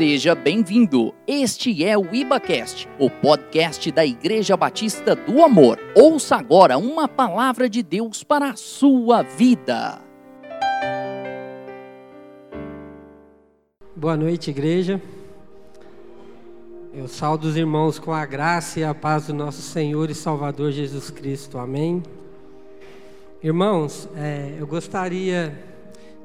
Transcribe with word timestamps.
Seja 0.00 0.34
bem-vindo. 0.34 1.14
Este 1.26 1.84
é 1.84 1.94
o 1.94 2.14
IbaCast, 2.14 2.88
o 2.98 3.10
podcast 3.10 3.92
da 3.92 4.02
Igreja 4.02 4.56
Batista 4.56 5.14
do 5.14 5.44
Amor. 5.44 5.78
Ouça 5.94 6.36
agora 6.36 6.78
uma 6.78 7.06
palavra 7.06 7.68
de 7.68 7.82
Deus 7.82 8.24
para 8.24 8.48
a 8.48 8.56
sua 8.56 9.20
vida. 9.20 10.00
Boa 13.94 14.16
noite, 14.16 14.48
igreja. 14.48 15.02
Eu 16.94 17.06
saldo 17.06 17.48
os 17.48 17.54
irmãos 17.58 17.98
com 17.98 18.14
a 18.14 18.24
graça 18.24 18.80
e 18.80 18.84
a 18.84 18.94
paz 18.94 19.26
do 19.26 19.34
nosso 19.34 19.60
Senhor 19.60 20.08
e 20.08 20.14
Salvador 20.14 20.72
Jesus 20.72 21.10
Cristo. 21.10 21.58
Amém. 21.58 22.02
Irmãos, 23.42 24.08
é, 24.16 24.56
eu 24.58 24.66
gostaria 24.66 25.62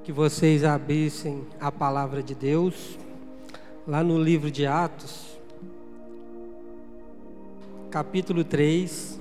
que 0.02 0.14
vocês 0.14 0.64
abrissem 0.64 1.46
a 1.60 1.70
palavra 1.70 2.24
de 2.24 2.34
Deus 2.34 3.04
lá 3.88 4.04
no 4.04 4.22
livro 4.22 4.50
de 4.50 4.66
Atos, 4.66 5.38
capítulo 7.92 8.44
3. 8.44 9.20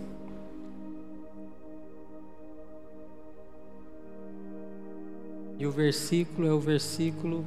E 5.59 5.67
o 5.67 5.71
versículo 5.71 6.49
é 6.49 6.53
o 6.53 6.59
versículo 6.59 7.45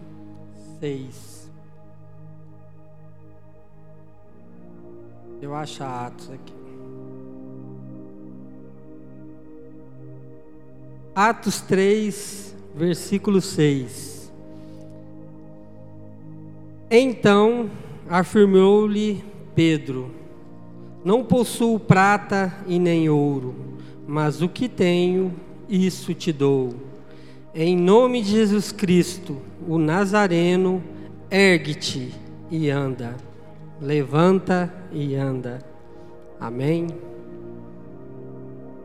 6. 0.79 1.49
Eu 5.41 5.55
acho 5.55 5.83
Atos 5.83 6.29
aqui. 6.29 6.53
Atos 11.15 11.61
3, 11.61 12.55
versículo 12.75 13.41
6. 13.41 14.16
Então 16.89 17.69
afirmou-lhe 18.09 19.23
Pedro: 19.53 20.11
Não 21.03 21.23
possuo 21.23 21.79
prata 21.79 22.55
e 22.65 22.79
nem 22.79 23.09
ouro, 23.09 23.55
mas 24.07 24.41
o 24.41 24.47
que 24.47 24.69
tenho, 24.69 25.33
isso 25.67 26.13
te 26.13 26.31
dou. 26.31 26.73
Em 27.53 27.75
nome 27.75 28.21
de 28.21 28.31
Jesus 28.31 28.71
Cristo, 28.71 29.37
o 29.67 29.77
Nazareno, 29.77 30.81
ergue-te 31.29 32.13
e 32.49 32.69
anda. 32.69 33.15
Levanta 33.81 34.73
e 34.91 35.15
anda. 35.15 35.59
Amém. 36.39 36.87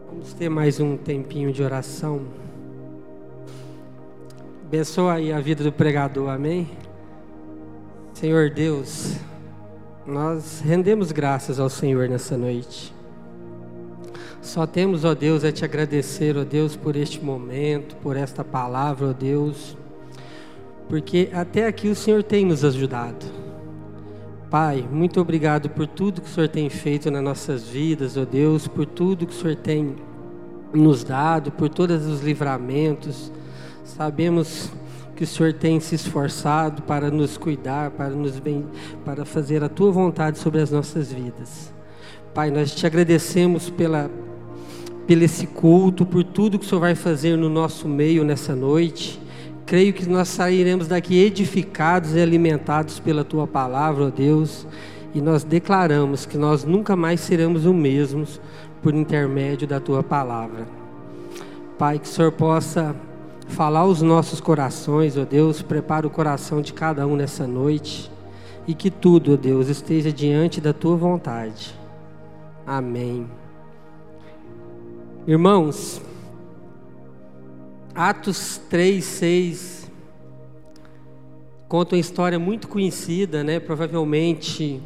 Vamos 0.09 0.33
ter 0.35 0.49
mais 0.49 0.81
um 0.81 0.97
tempinho 0.97 1.53
de 1.53 1.63
oração. 1.63 2.23
Abençoa 4.67 5.15
aí 5.15 5.33
a 5.33 5.41
vida 5.41 5.63
do 5.63 5.73
pregador, 5.73 6.31
amém? 6.31 6.69
Senhor 8.15 8.51
Deus, 8.51 9.17
nós 10.07 10.61
rendemos 10.65 11.11
graças 11.11 11.59
ao 11.59 11.69
Senhor 11.69 12.09
nessa 12.09 12.37
noite. 12.37 12.95
Só 14.41 14.67
temos, 14.67 15.05
ó 15.05 15.15
Deus, 15.15 15.45
a 15.45 15.51
te 15.51 15.65
agradecer, 15.65 16.37
ó 16.37 16.45
Deus, 16.45 16.77
por 16.77 16.95
este 16.95 17.25
momento, 17.25 17.97
por 17.97 18.17
esta 18.17 18.45
palavra, 18.45 19.09
ó 19.09 19.13
Deus, 19.13 19.77
porque 20.89 21.31
até 21.33 21.67
aqui 21.67 21.89
o 21.89 21.95
Senhor 21.95 22.23
tem 22.23 22.45
nos 22.45 22.65
ajudado. 22.65 23.25
Pai, 24.51 24.87
muito 24.91 25.21
obrigado 25.21 25.71
por 25.71 25.87
tudo 25.87 26.21
que 26.21 26.29
o 26.29 26.31
Senhor 26.31 26.49
tem 26.49 26.69
feito 26.69 27.11
nas 27.11 27.23
nossas 27.23 27.67
vidas, 27.67 28.17
ó 28.17 28.25
Deus, 28.25 28.69
por 28.69 28.85
tudo 28.85 29.27
que 29.27 29.33
o 29.33 29.37
Senhor 29.37 29.57
tem 29.57 29.97
nos 30.73 31.03
dado, 31.03 31.51
por 31.51 31.69
todos 31.69 32.07
os 32.07 32.21
livramentos. 32.21 33.33
Sabemos 33.85 34.71
que 35.23 35.25
o 35.25 35.29
Senhor 35.29 35.53
tem 35.53 35.79
se 35.79 35.95
esforçado 35.95 36.83
para 36.83 37.09
nos 37.09 37.39
cuidar, 37.39 37.93
para 37.93 38.11
nos 38.11 38.41
bem, 38.41 38.67
para 39.05 39.25
fazer 39.25 39.63
a 39.63 39.69
tua 39.69 39.93
vontade 39.93 40.37
sobre 40.37 40.61
as 40.61 40.73
nossas 40.73 41.13
vidas. 41.13 41.73
Pai, 42.35 42.51
nós 42.51 42.75
te 42.75 42.85
agradecemos 42.85 43.71
pela 43.71 44.11
pelo 45.07 45.23
esse 45.23 45.47
culto, 45.47 46.05
por 46.05 46.25
tudo 46.25 46.59
que 46.59 46.67
o 46.67 46.69
Senhor 46.69 46.81
vai 46.81 46.97
fazer 46.97 47.37
no 47.37 47.49
nosso 47.49 47.89
meio 47.89 48.25
nessa 48.25 48.57
noite. 48.57 49.21
Creio 49.65 49.93
que 49.93 50.09
nós 50.09 50.27
sairemos 50.27 50.89
daqui 50.89 51.17
edificados 51.23 52.17
e 52.17 52.21
alimentados 52.21 52.99
pela 52.99 53.23
tua 53.23 53.47
palavra, 53.47 54.07
ó 54.07 54.11
Deus, 54.11 54.67
e 55.15 55.21
nós 55.21 55.45
declaramos 55.45 56.27
que 56.27 56.37
nós 56.37 56.65
nunca 56.65 56.97
mais 56.97 57.21
seremos 57.21 57.65
os 57.65 57.75
mesmos 57.75 58.41
por 58.83 58.93
intermédio 58.93 59.69
da 59.69 59.79
tua 59.79 60.03
palavra. 60.03 60.67
Pai, 61.79 62.01
que 62.01 62.07
o 62.07 62.09
Senhor 62.09 62.33
possa 62.33 62.97
falar 63.53 63.81
aos 63.81 64.03
nossos 64.03 64.41
corações, 64.41 65.17
ó 65.17 65.25
Deus, 65.25 65.63
prepara 65.63 66.07
o 66.07 66.11
coração 66.11 66.61
de 66.61 66.73
cada 66.73 67.07
um 67.07 67.15
nessa 67.15 67.47
noite 67.47 68.11
e 68.67 68.75
que 68.75 68.91
tudo, 68.91 69.35
ó 69.35 69.37
Deus, 69.37 69.69
esteja 69.69 70.13
diante 70.13 70.61
da 70.61 70.73
tua 70.73 70.97
vontade. 70.97 71.75
Amém. 72.67 73.27
Irmãos, 75.27 76.01
Atos 77.95 78.61
3, 78.71 79.05
6 79.05 79.91
conta 81.69 81.95
uma 81.95 82.01
história 82.01 82.39
muito 82.39 82.69
conhecida, 82.69 83.45
né? 83.45 83.61
Provavelmente 83.61 84.81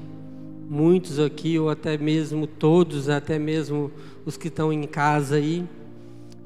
muitos 0.68 1.18
aqui, 1.18 1.58
ou 1.58 1.70
até 1.70 1.96
mesmo 1.96 2.46
todos, 2.46 3.08
até 3.08 3.38
mesmo 3.38 3.90
os 4.24 4.36
que 4.36 4.48
estão 4.48 4.72
em 4.72 4.84
casa 4.84 5.36
aí, 5.36 5.64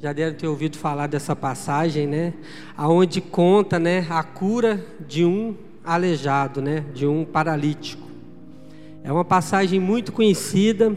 já 0.02 0.14
devem 0.14 0.34
ter 0.34 0.48
ouvido 0.48 0.78
falar 0.78 1.08
dessa 1.08 1.36
passagem, 1.36 2.06
né? 2.06 2.32
Aonde 2.74 3.20
conta, 3.20 3.78
né, 3.78 4.06
a 4.08 4.22
cura 4.22 4.82
de 5.06 5.26
um 5.26 5.54
aleijado, 5.84 6.62
né, 6.62 6.86
de 6.94 7.06
um 7.06 7.22
paralítico. 7.22 8.08
É 9.04 9.12
uma 9.12 9.26
passagem 9.26 9.78
muito 9.78 10.10
conhecida 10.10 10.96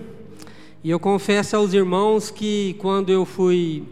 e 0.82 0.90
eu 0.90 1.02
confesso 1.02 1.58
aos 1.58 1.74
irmãos 1.74 2.32
que 2.32 2.78
quando 2.80 3.10
eu 3.12 3.26
fui 3.26 3.84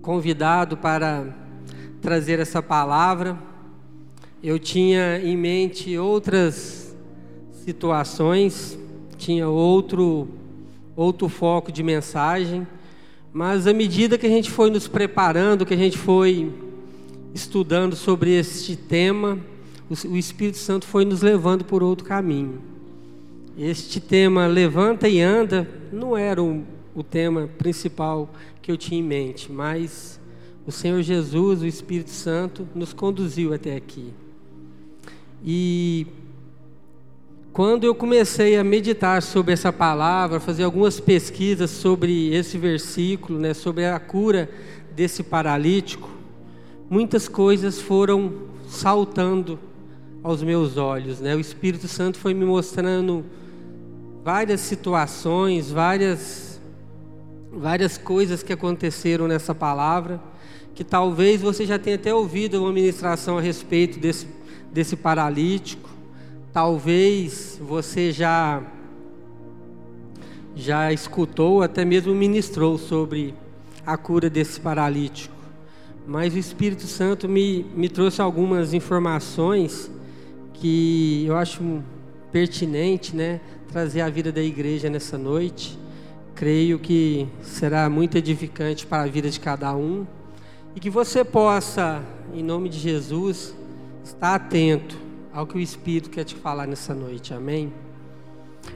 convidado 0.00 0.74
para 0.78 1.26
trazer 2.00 2.38
essa 2.38 2.62
palavra, 2.62 3.38
eu 4.42 4.58
tinha 4.58 5.20
em 5.22 5.36
mente 5.36 5.98
outras 5.98 6.96
situações, 7.52 8.78
tinha 9.18 9.46
outro 9.48 10.28
outro 10.96 11.28
foco 11.28 11.70
de 11.70 11.82
mensagem 11.82 12.66
mas 13.38 13.68
à 13.68 13.72
medida 13.72 14.18
que 14.18 14.26
a 14.26 14.28
gente 14.28 14.50
foi 14.50 14.68
nos 14.68 14.88
preparando, 14.88 15.64
que 15.64 15.72
a 15.72 15.76
gente 15.76 15.96
foi 15.96 16.52
estudando 17.32 17.94
sobre 17.94 18.32
este 18.32 18.74
tema, 18.74 19.38
o 19.88 20.16
Espírito 20.16 20.58
Santo 20.58 20.84
foi 20.84 21.04
nos 21.04 21.22
levando 21.22 21.64
por 21.64 21.80
outro 21.80 22.04
caminho. 22.04 22.60
Este 23.56 24.00
tema 24.00 24.48
levanta 24.48 25.08
e 25.08 25.20
anda 25.20 25.70
não 25.92 26.16
era 26.16 26.42
o, 26.42 26.64
o 26.92 27.04
tema 27.04 27.48
principal 27.56 28.28
que 28.60 28.72
eu 28.72 28.76
tinha 28.76 29.00
em 29.00 29.04
mente, 29.04 29.52
mas 29.52 30.18
o 30.66 30.72
Senhor 30.72 31.00
Jesus, 31.00 31.62
o 31.62 31.66
Espírito 31.66 32.10
Santo, 32.10 32.66
nos 32.74 32.92
conduziu 32.92 33.54
até 33.54 33.76
aqui. 33.76 34.12
E 35.44 36.08
quando 37.58 37.82
eu 37.82 37.92
comecei 37.92 38.56
a 38.56 38.62
meditar 38.62 39.20
sobre 39.20 39.52
essa 39.52 39.72
palavra, 39.72 40.38
fazer 40.38 40.62
algumas 40.62 41.00
pesquisas 41.00 41.68
sobre 41.72 42.32
esse 42.32 42.56
versículo, 42.56 43.36
né, 43.36 43.52
sobre 43.52 43.84
a 43.84 43.98
cura 43.98 44.48
desse 44.94 45.24
paralítico, 45.24 46.08
muitas 46.88 47.26
coisas 47.26 47.80
foram 47.80 48.32
saltando 48.68 49.58
aos 50.22 50.40
meus 50.40 50.76
olhos, 50.76 51.18
né? 51.18 51.34
O 51.34 51.40
Espírito 51.40 51.88
Santo 51.88 52.16
foi 52.16 52.32
me 52.32 52.44
mostrando 52.44 53.24
várias 54.22 54.60
situações, 54.60 55.68
várias 55.68 56.60
várias 57.50 57.98
coisas 57.98 58.40
que 58.40 58.52
aconteceram 58.52 59.26
nessa 59.26 59.52
palavra, 59.52 60.22
que 60.76 60.84
talvez 60.84 61.40
você 61.40 61.66
já 61.66 61.76
tenha 61.76 61.96
até 61.96 62.14
ouvido 62.14 62.62
uma 62.62 62.72
ministração 62.72 63.36
a 63.36 63.40
respeito 63.40 63.98
desse 63.98 64.28
desse 64.72 64.94
paralítico 64.94 65.87
Talvez 66.52 67.60
você 67.62 68.10
já 68.10 68.62
já 70.56 70.92
escutou, 70.92 71.62
até 71.62 71.84
mesmo 71.84 72.12
ministrou 72.14 72.78
sobre 72.78 73.32
a 73.86 73.96
cura 73.96 74.28
desse 74.28 74.58
paralítico. 74.58 75.34
Mas 76.06 76.34
o 76.34 76.38
Espírito 76.38 76.82
Santo 76.82 77.28
me, 77.28 77.64
me 77.76 77.88
trouxe 77.88 78.20
algumas 78.20 78.74
informações 78.74 79.88
que 80.54 81.24
eu 81.26 81.36
acho 81.36 81.80
pertinente, 82.32 83.14
né, 83.14 83.40
trazer 83.70 84.00
à 84.00 84.10
vida 84.10 84.32
da 84.32 84.42
igreja 84.42 84.90
nessa 84.90 85.16
noite. 85.16 85.78
Creio 86.34 86.78
que 86.78 87.28
será 87.42 87.88
muito 87.88 88.18
edificante 88.18 88.84
para 88.84 89.02
a 89.02 89.06
vida 89.06 89.30
de 89.30 89.38
cada 89.38 89.74
um 89.76 90.04
e 90.74 90.80
que 90.80 90.90
você 90.90 91.24
possa, 91.24 92.02
em 92.34 92.42
nome 92.42 92.68
de 92.68 92.78
Jesus, 92.78 93.54
estar 94.02 94.34
atento 94.34 95.07
ao 95.32 95.46
que 95.46 95.56
o 95.56 95.60
Espírito 95.60 96.10
quer 96.10 96.24
te 96.24 96.34
falar 96.34 96.66
nessa 96.66 96.94
noite. 96.94 97.32
Amém? 97.34 97.72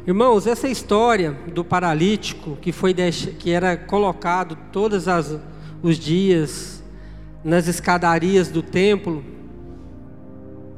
Irmãos, 0.07 0.47
essa 0.47 0.69
história 0.69 1.33
do 1.53 1.65
paralítico 1.65 2.57
que 2.61 2.73
foi 2.73 2.95
que 3.39 3.51
era 3.51 3.77
colocado 3.77 4.57
todos 4.73 5.07
os 5.83 5.99
dias 5.99 6.83
nas 7.45 7.69
escadarias 7.69 8.49
do 8.49 8.63
templo, 8.63 9.25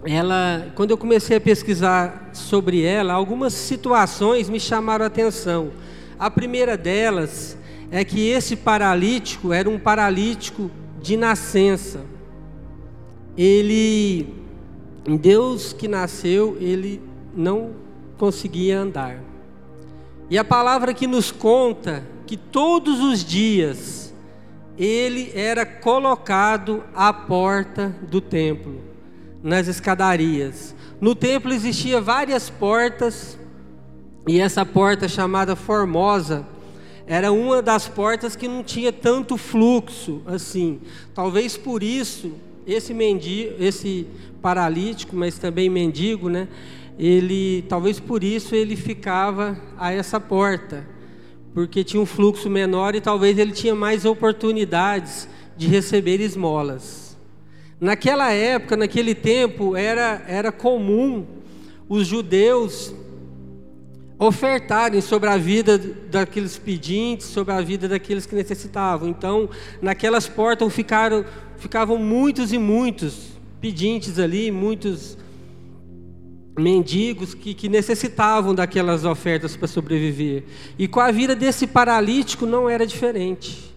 ela, 0.05 0.71
quando 0.75 0.91
eu 0.91 0.99
comecei 0.99 1.37
a 1.37 1.41
pesquisar 1.41 2.31
sobre 2.33 2.83
ela, 2.83 3.15
algumas 3.15 3.55
situações 3.55 4.49
me 4.51 4.61
chamaram 4.61 5.05
a 5.05 5.09
atenção. 5.09 5.71
A 6.19 6.31
primeira 6.31 6.77
delas 6.77 7.57
é 7.91 8.05
que 8.05 8.29
esse 8.29 8.57
paralítico 8.57 9.53
era 9.53 9.69
um 9.69 9.79
paralítico 9.79 10.71
de 11.01 11.17
nascença. 11.17 12.01
Ele, 13.37 14.44
Deus 15.05 15.73
que 15.73 15.87
nasceu, 15.87 16.57
ele 16.61 17.01
não 17.37 17.73
conseguia 18.17 18.81
andar. 18.81 19.21
E 20.31 20.39
a 20.39 20.45
palavra 20.45 20.95
que 20.95 21.07
nos 21.07 21.31
conta 21.31 22.03
que 22.27 22.37
todos 22.37 23.01
os 23.01 23.23
dias 23.23 24.15
ele 24.77 25.31
era 25.35 25.65
colocado 25.65 26.83
à 26.95 27.13
porta 27.13 27.95
do 28.11 28.21
templo, 28.21 28.81
nas 29.43 29.69
escadarias. 29.69 30.75
No 31.01 31.15
templo 31.15 31.53
existia 31.53 32.01
várias 32.01 32.51
portas, 32.51 33.39
e 34.27 34.41
essa 34.41 34.65
porta 34.65 35.07
chamada 35.07 35.55
Formosa 35.55 36.47
era 37.07 37.31
uma 37.31 37.61
das 37.61 37.87
portas 37.87 38.35
que 38.35 38.49
não 38.49 38.65
tinha 38.65 38.91
tanto 38.91 39.37
fluxo 39.37 40.23
assim. 40.27 40.81
Talvez 41.15 41.57
por 41.57 41.83
isso 41.83 42.33
esse 42.67 42.95
mendigo, 42.95 43.55
esse 43.59 44.07
paralítico, 44.41 45.17
mas 45.17 45.39
também 45.39 45.69
mendigo, 45.69 46.29
né? 46.29 46.49
Ele, 46.99 47.63
talvez 47.69 47.99
por 47.99 48.23
isso 48.23 48.55
ele 48.55 48.77
ficava 48.77 49.59
a 49.77 49.93
essa 49.93 50.21
porta, 50.21 50.87
porque 51.53 51.83
tinha 51.83 52.01
um 52.01 52.07
fluxo 52.07 52.49
menor 52.49 52.95
e 52.95 53.01
talvez 53.01 53.39
ele 53.39 53.53
tinha 53.53 53.75
mais 53.75 54.05
oportunidades 54.05 55.29
de 55.57 55.67
receber 55.67 56.21
esmolas. 56.21 57.17
Naquela 57.81 58.31
época, 58.33 58.77
naquele 58.77 59.15
tempo, 59.15 59.77
era, 59.77 60.23
era 60.29 60.53
comum 60.53 61.27
os 61.89 62.07
judeus 62.07 62.95
ofertarem 64.19 65.01
sobre 65.01 65.29
a 65.29 65.37
vida 65.37 65.77
daqueles 65.79 66.57
pedintes, 66.57 67.27
sobre 67.27 67.53
a 67.53 67.61
vida 67.61 67.89
daqueles 67.89 68.25
que 68.27 68.35
necessitavam. 68.35 69.09
Então, 69.09 69.51
naquelas 69.83 70.29
portas 70.29 70.73
ficaram, 70.73 71.25
ficavam 71.59 71.99
muitos 71.99 72.53
e 72.53 72.59
muitos 72.59 73.33
pedintes 73.61 74.19
ali, 74.19 74.51
muitos 74.51 75.17
mendigos 76.59 77.35
que, 77.35 77.53
que 77.53 77.69
necessitavam 77.69 78.55
daquelas 78.55 79.05
ofertas 79.05 79.57
para 79.57 79.67
sobreviver. 79.67 80.45
E 80.79 80.87
com 80.87 81.01
a 81.01 81.11
vida 81.11 81.35
desse 81.35 81.67
paralítico 81.67 82.47
não 82.47 82.69
era 82.69 82.87
diferente. 82.87 83.75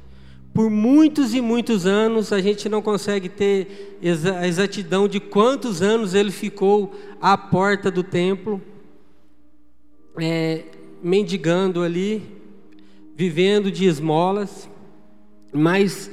Por 0.54 0.70
muitos 0.70 1.34
e 1.34 1.42
muitos 1.42 1.86
anos, 1.86 2.34
a 2.34 2.40
gente 2.40 2.68
não 2.68 2.82
consegue 2.82 3.30
ter 3.30 4.00
a 4.40 4.48
exatidão 4.48 5.08
de 5.08 5.20
quantos 5.20 5.82
anos 5.82 6.14
ele 6.14 6.32
ficou 6.32 6.94
à 7.22 7.38
porta 7.38 7.92
do 7.92 8.04
templo 8.04 8.62
é, 10.20 10.64
mendigando 11.02 11.84
ali, 11.84 12.24
vivendo 13.16 13.72
de 13.72 13.86
esmolas, 13.86 14.68
mas 15.54 16.10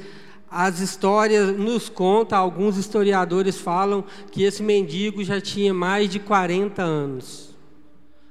as 0.56 0.78
histórias 0.78 1.58
nos 1.58 1.88
contam, 1.88 2.38
alguns 2.38 2.76
historiadores 2.76 3.58
falam 3.58 4.04
que 4.30 4.44
esse 4.44 4.62
mendigo 4.62 5.24
já 5.24 5.40
tinha 5.40 5.74
mais 5.74 6.08
de 6.08 6.20
40 6.20 6.80
anos. 6.80 7.56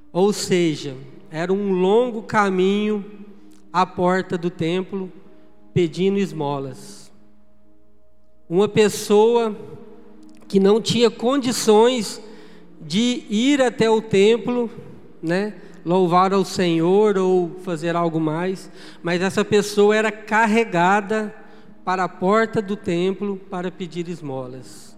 Ou 0.09 0.31
seja, 0.31 0.95
era 1.29 1.51
um 1.51 1.73
longo 1.73 2.23
caminho 2.23 3.03
à 3.73 3.85
porta 3.85 4.37
do 4.37 4.49
templo 4.49 5.11
pedindo 5.73 6.17
esmolas. 6.17 7.11
Uma 8.47 8.69
pessoa 8.69 9.53
que 10.47 10.61
não 10.61 10.79
tinha 10.79 11.11
condições 11.11 12.21
de 12.79 13.25
ir 13.29 13.61
até 13.61 13.89
o 13.89 14.01
templo, 14.01 14.69
né, 15.21 15.55
louvar 15.83 16.31
ao 16.31 16.45
Senhor 16.45 17.17
ou 17.17 17.59
fazer 17.65 17.97
algo 17.97 18.17
mais, 18.21 18.71
mas 19.01 19.21
essa 19.21 19.43
pessoa 19.43 19.93
era 19.93 20.09
carregada 20.09 21.42
para 21.83 22.03
a 22.03 22.09
porta 22.09 22.61
do 22.61 22.75
templo 22.75 23.39
para 23.49 23.71
pedir 23.71 24.07
esmolas. 24.07 24.93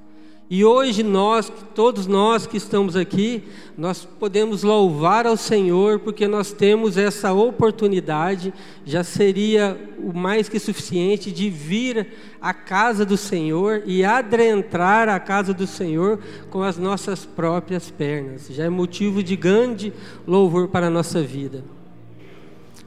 E 0.47 0.63
hoje 0.63 1.01
nós, 1.01 1.51
todos 1.73 2.05
nós 2.05 2.45
que 2.45 2.57
estamos 2.57 2.95
aqui, 2.95 3.45
nós 3.75 4.05
podemos 4.05 4.61
louvar 4.61 5.25
ao 5.25 5.35
Senhor 5.35 5.99
porque 5.99 6.27
nós 6.27 6.51
temos 6.51 6.97
essa 6.97 7.33
oportunidade, 7.33 8.53
já 8.85 9.03
seria 9.03 9.75
o 9.97 10.13
mais 10.13 10.47
que 10.47 10.59
suficiente 10.59 11.31
de 11.31 11.49
vir 11.49 12.09
à 12.39 12.53
casa 12.53 13.03
do 13.03 13.17
Senhor 13.17 13.81
e 13.87 14.05
adentrar 14.05 15.09
a 15.09 15.19
casa 15.19 15.51
do 15.51 15.65
Senhor 15.65 16.19
com 16.51 16.61
as 16.61 16.77
nossas 16.77 17.25
próprias 17.25 17.89
pernas. 17.89 18.47
Já 18.51 18.65
é 18.65 18.69
motivo 18.69 19.23
de 19.23 19.35
grande 19.35 19.91
louvor 20.27 20.67
para 20.67 20.85
a 20.87 20.91
nossa 20.91 21.23
vida. 21.23 21.63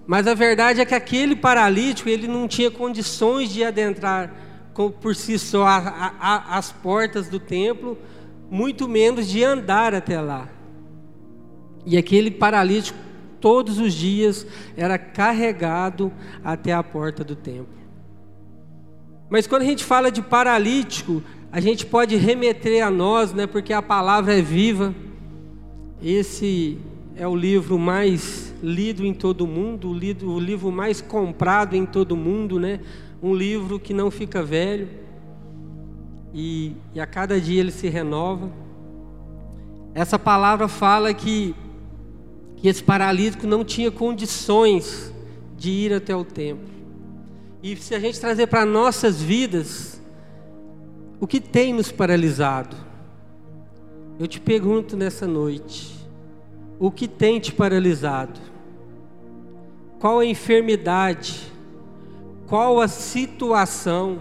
Mas 0.08 0.26
a 0.26 0.32
verdade 0.32 0.80
é 0.80 0.86
que 0.86 0.94
aquele 0.94 1.36
paralítico, 1.36 2.08
ele 2.08 2.26
não 2.26 2.48
tinha 2.48 2.70
condições 2.70 3.50
de 3.50 3.62
adentrar 3.62 4.32
por 5.02 5.14
si 5.14 5.38
só 5.38 5.66
a, 5.66 6.14
a, 6.18 6.56
as 6.56 6.72
portas 6.72 7.28
do 7.28 7.38
templo, 7.38 7.98
muito 8.50 8.88
menos 8.88 9.28
de 9.28 9.44
andar 9.44 9.94
até 9.94 10.18
lá. 10.18 10.48
E 11.84 11.98
aquele 11.98 12.30
paralítico, 12.30 12.98
todos 13.38 13.78
os 13.78 13.92
dias, 13.92 14.46
era 14.78 14.96
carregado 14.96 16.10
até 16.42 16.72
a 16.72 16.82
porta 16.82 17.22
do 17.22 17.36
templo. 17.36 17.76
Mas 19.28 19.46
quando 19.46 19.60
a 19.60 19.66
gente 19.66 19.84
fala 19.84 20.10
de 20.10 20.22
paralítico, 20.22 21.22
a 21.52 21.60
gente 21.60 21.84
pode 21.84 22.16
remeter 22.16 22.82
a 22.82 22.90
nós, 22.90 23.34
né, 23.34 23.46
porque 23.46 23.74
a 23.74 23.82
palavra 23.82 24.38
é 24.38 24.40
viva. 24.40 24.94
Esse 26.02 26.78
é 27.14 27.28
o 27.28 27.36
livro 27.36 27.78
mais 27.78 28.47
lido 28.62 29.04
em 29.04 29.14
todo 29.14 29.46
mundo, 29.46 29.92
lido, 29.92 30.30
o 30.32 30.40
livro 30.40 30.70
mais 30.72 31.00
comprado 31.00 31.74
em 31.74 31.86
todo 31.86 32.16
mundo, 32.16 32.58
né? 32.58 32.80
um 33.22 33.34
livro 33.34 33.78
que 33.80 33.92
não 33.92 34.10
fica 34.10 34.42
velho 34.42 34.88
e, 36.32 36.72
e 36.94 37.00
a 37.00 37.06
cada 37.06 37.40
dia 37.40 37.60
ele 37.60 37.72
se 37.72 37.88
renova. 37.88 38.50
Essa 39.94 40.18
palavra 40.18 40.68
fala 40.68 41.12
que, 41.12 41.54
que 42.56 42.68
esse 42.68 42.82
paralítico 42.82 43.46
não 43.46 43.64
tinha 43.64 43.90
condições 43.90 45.12
de 45.56 45.70
ir 45.70 45.92
até 45.92 46.14
o 46.14 46.24
templo. 46.24 46.68
E 47.62 47.74
se 47.76 47.94
a 47.94 47.98
gente 47.98 48.20
trazer 48.20 48.46
para 48.46 48.64
nossas 48.64 49.20
vidas, 49.20 50.00
o 51.18 51.26
que 51.26 51.40
tem 51.40 51.74
nos 51.74 51.90
paralisado? 51.90 52.76
Eu 54.18 54.28
te 54.28 54.40
pergunto 54.40 54.96
nessa 54.96 55.26
noite, 55.26 55.96
o 56.78 56.90
que 56.90 57.08
tem 57.08 57.40
te 57.40 57.52
paralisado? 57.52 58.38
Qual 59.98 60.18
a 60.20 60.26
enfermidade? 60.26 61.48
qual 62.48 62.80
a 62.80 62.88
situação, 62.88 64.20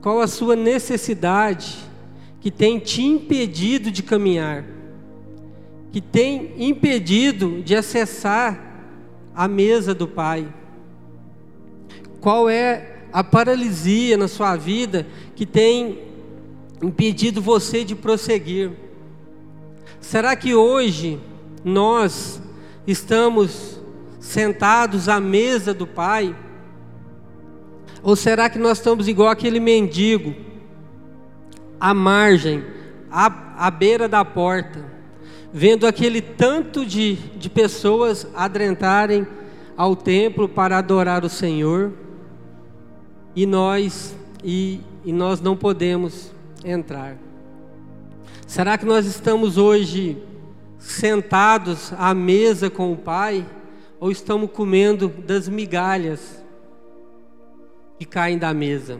qual 0.00 0.20
a 0.20 0.28
sua 0.28 0.54
necessidade 0.54 1.76
que 2.40 2.50
tem 2.50 2.78
te 2.78 3.02
impedido 3.02 3.90
de 3.90 4.04
caminhar, 4.04 4.64
que 5.90 6.00
tem 6.00 6.54
impedido 6.56 7.60
de 7.62 7.74
acessar 7.74 8.70
a 9.34 9.48
mesa 9.48 9.94
do 9.94 10.06
Pai. 10.06 10.46
Qual 12.20 12.48
é 12.48 13.00
a 13.12 13.22
paralisia 13.24 14.16
na 14.16 14.28
sua 14.28 14.56
vida 14.56 15.06
que 15.34 15.44
tem 15.44 15.98
impedido 16.80 17.42
você 17.42 17.84
de 17.84 17.96
prosseguir? 17.96 18.70
Será 20.00 20.36
que 20.36 20.54
hoje 20.54 21.18
nós 21.64 22.40
estamos 22.86 23.71
sentados 24.22 25.08
à 25.08 25.20
mesa 25.20 25.74
do 25.74 25.84
Pai? 25.84 26.34
Ou 28.02 28.14
será 28.14 28.48
que 28.48 28.58
nós 28.58 28.78
estamos 28.78 29.08
igual 29.08 29.28
aquele 29.28 29.58
mendigo, 29.58 30.34
à 31.78 31.92
margem, 31.92 32.64
à, 33.10 33.66
à 33.66 33.70
beira 33.70 34.08
da 34.08 34.24
porta, 34.24 34.84
vendo 35.52 35.86
aquele 35.86 36.22
tanto 36.22 36.86
de, 36.86 37.14
de 37.14 37.50
pessoas 37.50 38.26
adentrarem 38.34 39.26
ao 39.76 39.96
templo 39.96 40.48
para 40.48 40.78
adorar 40.78 41.24
o 41.24 41.28
Senhor, 41.28 41.92
e 43.34 43.44
nós, 43.44 44.14
e, 44.44 44.80
e 45.04 45.12
nós 45.12 45.40
não 45.40 45.56
podemos 45.56 46.32
entrar? 46.64 47.16
Será 48.46 48.78
que 48.78 48.86
nós 48.86 49.04
estamos 49.04 49.58
hoje 49.58 50.16
sentados 50.78 51.92
à 51.98 52.14
mesa 52.14 52.70
com 52.70 52.92
o 52.92 52.96
Pai, 52.96 53.44
ou 54.02 54.10
estamos 54.10 54.50
comendo 54.50 55.06
das 55.08 55.48
migalhas? 55.48 56.42
que 58.02 58.04
caem 58.04 58.36
da 58.36 58.52
mesa. 58.52 58.98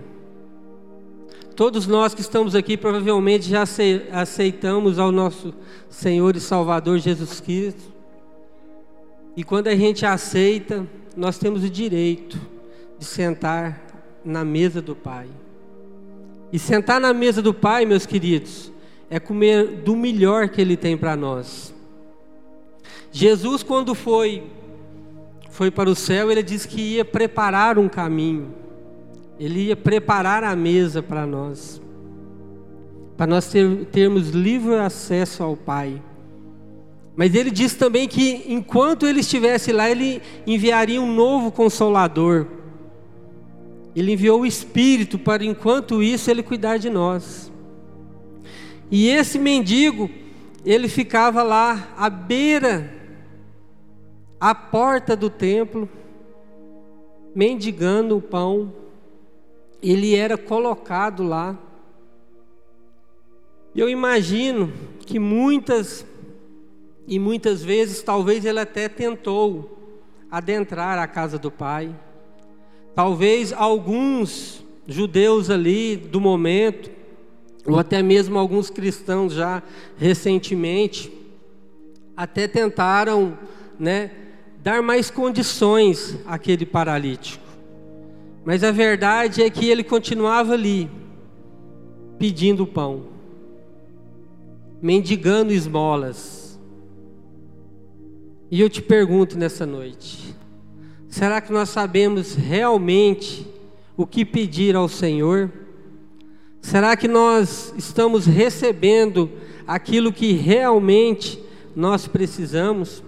Todos 1.57 1.89
nós 1.89 2.15
que 2.15 2.21
estamos 2.21 2.55
aqui 2.55 2.77
provavelmente 2.77 3.49
já 3.49 3.65
aceitamos 4.13 5.01
ao 5.01 5.11
nosso 5.11 5.53
Senhor 5.91 6.37
e 6.37 6.41
Salvador 6.41 7.01
Jesus 7.01 7.41
Cristo. 7.41 7.93
E 9.37 9.43
quando 9.43 9.67
a 9.67 9.75
gente 9.75 10.07
aceita, 10.07 10.87
nós 11.17 11.37
temos 11.37 11.65
o 11.65 11.69
direito 11.69 12.39
de 12.97 13.05
sentar 13.05 13.83
na 14.25 14.45
mesa 14.45 14.81
do 14.81 14.95
Pai. 14.95 15.27
E 16.53 16.61
sentar 16.61 17.01
na 17.01 17.13
mesa 17.13 17.43
do 17.43 17.53
Pai, 17.53 17.85
meus 17.85 18.07
queridos, 18.07 18.71
é 19.11 19.19
comer 19.19 19.67
do 19.83 19.97
melhor 19.97 20.49
que 20.49 20.61
Ele 20.61 20.77
tem 20.77 20.97
para 20.97 21.17
nós. 21.17 21.75
Jesus, 23.11 23.65
quando 23.65 23.97
foi, 23.97 24.45
foi 25.53 25.71
para 25.71 25.91
o 25.91 25.95
céu, 25.95 26.31
Ele 26.31 26.43
disse 26.43 26.67
que 26.67 26.81
ia 26.95 27.05
preparar 27.05 27.79
um 27.79 27.87
caminho, 27.87 28.55
Ele 29.39 29.67
ia 29.67 29.77
preparar 29.77 30.43
a 30.43 30.57
mesa 30.57 31.03
para 31.03 31.27
nós, 31.27 31.81
para 33.19 33.27
nós 33.27 33.47
ter, 33.49 33.85
termos 33.93 34.31
livre 34.31 34.77
acesso 34.77 35.43
ao 35.43 35.55
Pai. 35.55 36.03
Mas 37.15 37.35
ele 37.35 37.51
disse 37.51 37.77
também 37.77 38.09
que 38.09 38.43
enquanto 38.49 39.07
ele 39.07 39.21
estivesse 39.21 39.71
lá, 39.71 39.91
ele 39.91 40.23
enviaria 40.47 40.99
um 40.99 41.15
novo 41.15 41.53
consolador. 41.53 42.47
Ele 43.95 44.13
enviou 44.13 44.41
o 44.41 44.47
Espírito 44.47 45.19
para, 45.19 45.45
enquanto 45.45 46.03
isso, 46.03 46.31
ele 46.31 46.43
cuidar 46.43 46.79
de 46.79 46.89
nós. 46.89 47.53
E 48.91 49.09
esse 49.09 49.39
mendigo, 49.39 50.09
ele 50.65 50.89
ficava 50.89 51.43
lá 51.43 51.93
à 51.99 52.09
beira, 52.09 53.02
à 54.43 54.57
porta 54.57 55.15
do 55.15 55.31
templo, 55.31 55.89
mendigando 57.33 58.17
o 58.17 58.21
pão. 58.21 58.73
Ele 59.81 60.17
era 60.17 60.37
colocado 60.37 61.23
lá. 61.23 61.57
E 63.73 63.79
eu 63.79 63.89
imagino 63.89 64.73
que 65.07 65.21
muitas 65.21 66.05
e 67.07 67.21
muitas 67.21 67.63
vezes, 67.63 68.03
talvez 68.03 68.45
ele 68.45 68.59
até 68.59 68.89
tentou 68.89 69.79
adentrar 70.29 70.99
a 70.99 71.07
casa 71.07 71.39
do 71.39 71.51
pai. 71.51 71.95
Talvez 72.97 73.53
alguns 73.53 74.65
judeus 74.89 75.51
ali 75.51 75.97
do 75.97 76.21
momento, 76.21 76.91
ou 77.65 77.79
até 77.79 78.03
mesmo 78.03 78.37
alguns 78.41 78.71
cristãos 78.71 79.35
já 79.35 79.63
recentemente, 79.97 81.13
até 82.17 82.49
tentaram, 82.49 83.39
né, 83.79 84.22
dar 84.63 84.83
mais 84.83 85.11
condições 85.11 86.19
àquele 86.27 86.65
paralítico. 86.65 87.43
Mas 88.45 88.63
a 88.65 88.71
verdade 88.71 89.43
é 89.43 89.51
que 89.51 89.69
ele 89.69 89.85
continuava 89.85 90.53
ali, 90.55 90.91
pedindo 92.19 92.67
pão, 92.67 93.05
mendigando 94.81 95.53
esmolas 95.53 96.43
e 98.53 98.61
eu 98.61 98.69
te 98.69 98.83
pergunto 98.83 99.39
nessa 99.39 99.65
noite: 99.65 100.37
será 101.09 101.41
que 101.41 101.51
nós 101.51 101.71
sabemos 101.71 102.35
realmente 102.35 103.47
o 103.97 104.07
que 104.07 104.27
pedir 104.27 104.77
ao 104.77 104.91
Senhor? 104.91 105.51
Será 106.61 106.95
que 106.95 107.09
nós 107.09 107.73
estamos 107.79 108.27
recebendo 108.27 109.31
aquilo 109.67 110.13
que 110.13 110.33
realmente 110.33 111.43
nós 111.75 112.07
precisamos? 112.07 113.03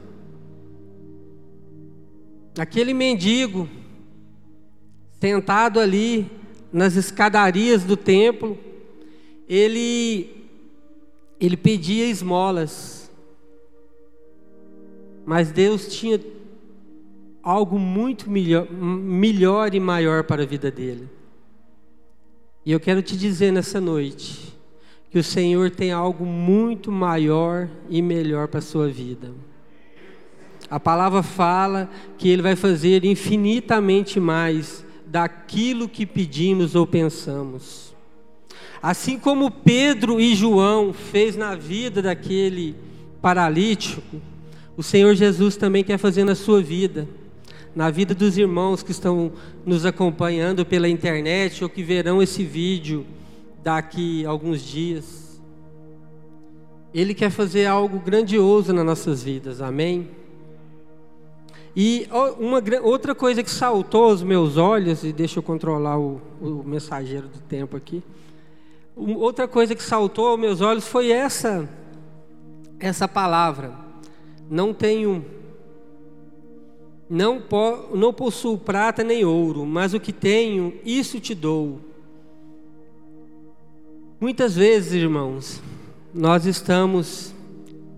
Aquele 2.57 2.95
mendigo, 2.95 3.69
sentado 5.21 5.81
ali 5.81 6.31
nas 6.73 6.97
escadarias 6.97 7.85
do 7.85 7.97
templo, 7.97 8.59
ele, 9.49 10.49
ele 11.41 11.57
pedia 11.57 12.07
esmolas. 12.07 13.11
Mas 15.25 15.51
Deus 15.51 15.89
tinha 15.89 16.21
algo 17.43 17.79
muito 17.79 18.31
melhor, 18.31 18.71
melhor 18.71 19.75
e 19.75 19.81
maior 19.81 20.25
para 20.25 20.43
a 20.43 20.47
vida 20.47 20.71
dele. 20.71 21.09
E 22.65 22.73
eu 22.73 22.81
quero 22.81 23.03
te 23.03 23.17
dizer 23.17 23.53
nessa 23.53 23.81
noite 23.81 24.55
que 25.11 25.19
o 25.19 25.25
Senhor 25.25 25.71
tem 25.71 25.93
algo 25.93 26.25
muito 26.25 26.91
maior 26.91 27.69
e 27.89 28.01
melhor 28.01 28.49
para 28.49 28.59
a 28.59 28.63
sua 28.63 28.89
vida. 28.89 29.33
A 30.71 30.81
palavra 30.81 31.23
fala 31.23 31.89
que 32.17 32.29
Ele 32.29 32.43
vai 32.43 32.57
fazer 32.57 33.05
infinitamente 33.05 34.19
mais 34.19 34.85
daquilo 35.07 35.89
que 35.89 36.07
pedimos 36.07 36.75
ou 36.75 36.87
pensamos. 36.87 37.95
Assim 38.83 39.19
como 39.19 39.51
Pedro 39.51 40.21
e 40.21 40.35
João 40.35 40.93
fez 40.93 41.37
na 41.37 41.55
vida 41.55 42.03
daquele 42.03 42.75
paralítico, 43.23 44.21
o 44.77 44.83
Senhor 44.83 45.15
Jesus 45.15 45.57
também 45.57 45.85
quer 45.85 45.99
fazer 45.99 46.25
na 46.25 46.35
sua 46.35 46.61
vida, 46.61 47.09
na 47.75 47.91
vida 47.91 48.15
dos 48.15 48.37
irmãos 48.37 48.83
que 48.83 48.91
estão 48.91 49.33
nos 49.65 49.87
acompanhando 49.87 50.67
pela 50.67 50.89
internet 50.89 51.63
ou 51.63 51.71
que 51.71 51.83
verão 51.83 52.23
esse 52.23 52.45
vídeo 52.45 53.07
daqui 53.63 54.27
a 54.27 54.31
alguns 54.31 54.63
dias. 54.63 55.41
Ele 56.93 57.15
quer 57.15 57.31
fazer 57.31 57.67
algo 57.67 57.99
grandioso 57.99 58.73
nas 58.73 58.85
nossas 58.85 59.23
vidas, 59.23 59.61
amém? 59.61 60.09
E 61.77 62.09
uma 62.39 62.63
outra 62.83 63.15
coisa 63.15 63.43
que 63.43 63.51
saltou 63.51 64.05
aos 64.05 64.23
meus 64.23 64.57
olhos, 64.57 65.03
e 65.03 65.13
deixa 65.13 65.41
eu 65.41 65.43
controlar 65.43 65.99
o, 65.99 66.21
o 66.41 66.63
mensageiro 66.65 67.27
do 67.27 67.41
tempo 67.41 67.77
aqui. 67.77 68.03
Outra 68.97 69.49
coisa 69.49 69.75
que 69.75 69.83
saltou 69.83 70.29
aos 70.29 70.39
meus 70.39 70.61
olhos 70.61 70.87
foi 70.87 71.11
essa, 71.11 71.69
essa 72.79 73.09
palavra 73.09 73.85
não 74.49 74.73
tenho, 74.73 75.25
não, 77.09 77.41
po, 77.41 77.89
não 77.95 78.13
possuo 78.13 78.57
prata 78.57 79.03
nem 79.03 79.25
ouro, 79.25 79.67
mas 79.67 79.95
o 79.95 80.01
que 80.01 80.13
tenho, 80.13 80.75
isso 80.85 81.19
te 81.19 81.35
dou. 81.35 81.81
Muitas 84.21 84.55
vezes, 84.55 84.93
irmãos, 84.93 85.61
nós 86.15 86.47
estamos 86.47 87.35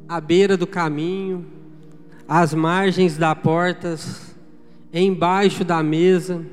à 0.08 0.20
beira 0.20 0.56
do 0.56 0.66
caminho, 0.66 1.44
às 2.28 2.52
margens 2.54 3.16
da 3.16 3.34
porta, 3.34 3.96
embaixo 4.92 5.64
da 5.64 5.82
mesa, 5.82 6.44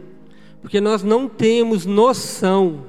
porque 0.62 0.80
nós 0.80 1.04
não 1.04 1.28
temos 1.28 1.86
noção 1.86 2.86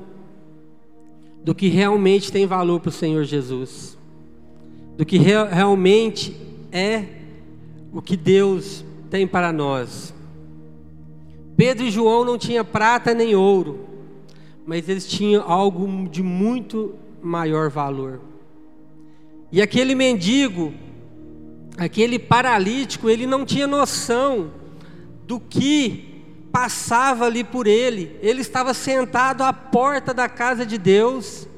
do 1.43 1.55
que 1.55 1.69
realmente 1.69 2.33
tem 2.33 2.47
valor 2.47 2.81
para 2.81 2.89
o 2.89 2.93
Senhor 2.93 3.25
Jesus, 3.25 3.99
do 4.97 5.05
que 5.05 5.19
re 5.19 5.33
realmente 5.51 6.37
é 6.73 7.05
o 7.93 8.01
que 8.01 8.17
Deus 8.17 8.85
tem 9.11 9.27
para 9.27 9.53
nós. 9.53 10.15
Pedro 11.57 11.85
e 11.87 11.91
João 11.91 12.25
não 12.25 12.37
tinham 12.37 12.65
prata 12.65 13.15
nem 13.15 13.35
ouro, 13.35 13.81
mas 14.67 14.89
eles 14.89 15.07
tinham 15.07 15.49
algo 15.49 16.09
de 16.09 16.23
muito 16.23 16.95
maior 17.23 17.71
valor. 17.71 18.21
E 19.53 19.63
aquele 19.63 19.95
mendigo, 19.95 20.73
aquele 21.77 22.19
paralítico, 22.19 23.11
ele 23.11 23.27
não 23.27 23.45
tinha 23.45 23.67
noção 23.67 24.53
do 25.27 25.41
que 25.41 26.23
passava 26.53 27.27
ali 27.27 27.43
por 27.43 27.67
ele. 27.67 28.17
Ele 28.23 28.41
estava 28.41 28.73
sentado 28.73 29.43
à 29.43 29.53
porta 29.53 30.15
da 30.15 30.29
casa 30.29 30.65
de 30.65 30.79
Deus, 30.79 31.49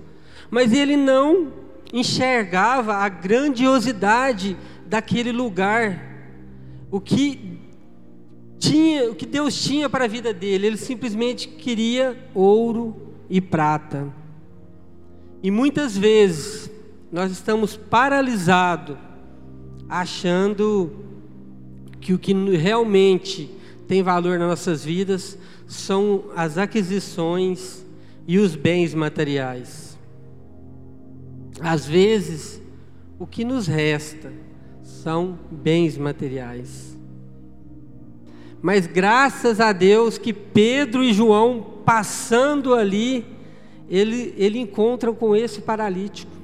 mas 0.50 0.72
ele 0.72 0.96
não 0.96 1.52
enxergava 1.92 2.94
a 2.94 3.08
grandiosidade 3.08 4.56
daquele 4.86 5.32
lugar, 5.32 6.02
o 6.90 7.00
que 7.00 7.58
tinha, 8.58 9.10
o 9.10 9.14
que 9.14 9.26
Deus 9.26 9.62
tinha 9.62 9.88
para 9.88 10.04
a 10.04 10.08
vida 10.08 10.32
dele. 10.32 10.66
Ele 10.66 10.76
simplesmente 10.76 11.48
queria 11.48 12.16
ouro 12.34 13.14
e 13.28 13.40
prata. 13.40 14.12
E 15.42 15.50
muitas 15.50 15.96
vezes 15.96 16.70
nós 17.12 17.30
estamos 17.30 17.76
paralisados, 17.76 18.96
achando 19.88 20.92
que 22.00 22.12
o 22.12 22.18
que 22.18 22.32
realmente 22.56 23.50
tem 23.88 24.02
valor 24.02 24.38
nas 24.38 24.48
nossas 24.48 24.84
vidas 24.84 25.38
são 25.66 26.24
as 26.34 26.58
aquisições 26.58 27.84
e 28.26 28.38
os 28.38 28.54
bens 28.54 28.94
materiais. 28.94 29.96
Às 31.60 31.86
vezes, 31.86 32.60
o 33.18 33.26
que 33.26 33.44
nos 33.44 33.66
resta 33.66 34.32
são 34.82 35.38
bens 35.50 35.96
materiais. 35.96 36.96
Mas 38.60 38.86
graças 38.86 39.60
a 39.60 39.72
Deus 39.72 40.18
que 40.18 40.32
Pedro 40.32 41.02
e 41.02 41.12
João, 41.12 41.64
passando 41.84 42.74
ali, 42.74 43.24
ele, 43.88 44.34
ele 44.36 44.58
encontram 44.58 45.14
com 45.14 45.34
esse 45.36 45.60
paralítico. 45.60 46.35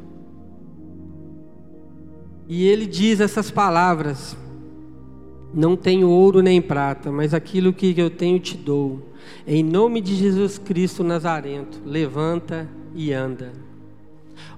E 2.48 2.66
ele 2.66 2.86
diz 2.86 3.20
essas 3.20 3.50
palavras: 3.50 4.36
Não 5.52 5.76
tenho 5.76 6.08
ouro 6.08 6.42
nem 6.42 6.60
prata, 6.60 7.10
mas 7.10 7.32
aquilo 7.34 7.72
que 7.72 7.94
eu 7.96 8.10
tenho 8.10 8.38
te 8.38 8.56
dou. 8.56 9.10
Em 9.46 9.62
nome 9.62 10.00
de 10.00 10.14
Jesus 10.14 10.58
Cristo 10.58 11.02
Nazareno, 11.04 11.68
levanta 11.84 12.68
e 12.94 13.12
anda. 13.12 13.52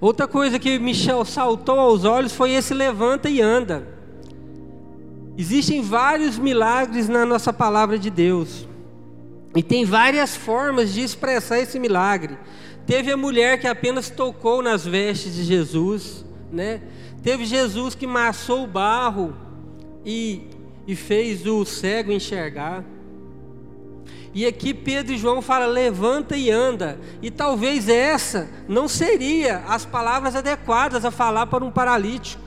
Outra 0.01 0.27
coisa 0.27 0.59
que 0.59 0.79
me 0.79 0.95
saltou 0.95 1.79
aos 1.79 2.05
olhos 2.05 2.33
foi 2.33 2.53
esse 2.53 2.75
levanta 2.75 3.29
e 3.29 3.41
anda. 3.41 3.87
Existem 5.37 5.83
vários 5.83 6.39
milagres 6.39 7.09
na 7.09 7.27
nossa 7.27 7.53
palavra 7.53 7.99
de 7.99 8.11
Deus. 8.11 8.69
E 9.55 9.63
tem 9.63 9.85
várias 9.85 10.37
formas 10.37 10.93
de 10.93 11.01
expressar 11.01 11.61
esse 11.61 11.79
milagre. 11.79 12.37
Teve 12.87 13.11
a 13.11 13.17
mulher 13.17 13.59
que 13.59 13.67
apenas 13.67 14.11
tocou 14.11 14.63
nas 14.63 14.85
vestes 14.85 15.35
de 15.35 15.45
Jesus, 15.45 16.25
né? 16.53 16.83
Teve 17.25 17.47
Jesus 17.47 17.95
que 17.95 18.07
massou 18.07 18.65
o 18.65 18.67
barro 18.67 19.35
e, 20.05 20.43
e 20.87 20.95
fez 20.95 21.47
o 21.47 21.65
cego 21.65 22.13
enxergar. 22.13 22.85
E 24.35 24.45
aqui 24.45 24.75
Pedro 24.75 25.15
e 25.15 25.17
João 25.17 25.41
falam: 25.41 25.71
levanta 25.71 26.37
e 26.37 26.51
anda. 26.51 27.01
E 27.23 27.31
talvez 27.31 27.89
essa 27.89 28.51
não 28.69 28.87
seria 28.87 29.65
as 29.67 29.87
palavras 29.87 30.37
adequadas 30.37 31.03
a 31.03 31.11
falar 31.11 31.47
para 31.47 31.65
um 31.65 31.71
paralítico. 31.71 32.43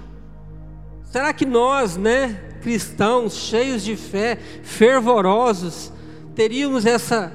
Será 1.05 1.33
que 1.33 1.45
nós, 1.45 1.97
né, 1.97 2.39
cristãos, 2.61 3.33
cheios 3.33 3.81
de 3.83 3.95
fé, 3.95 4.37
fervorosos, 4.61 5.91
teríamos 6.35 6.85
essa 6.85 7.33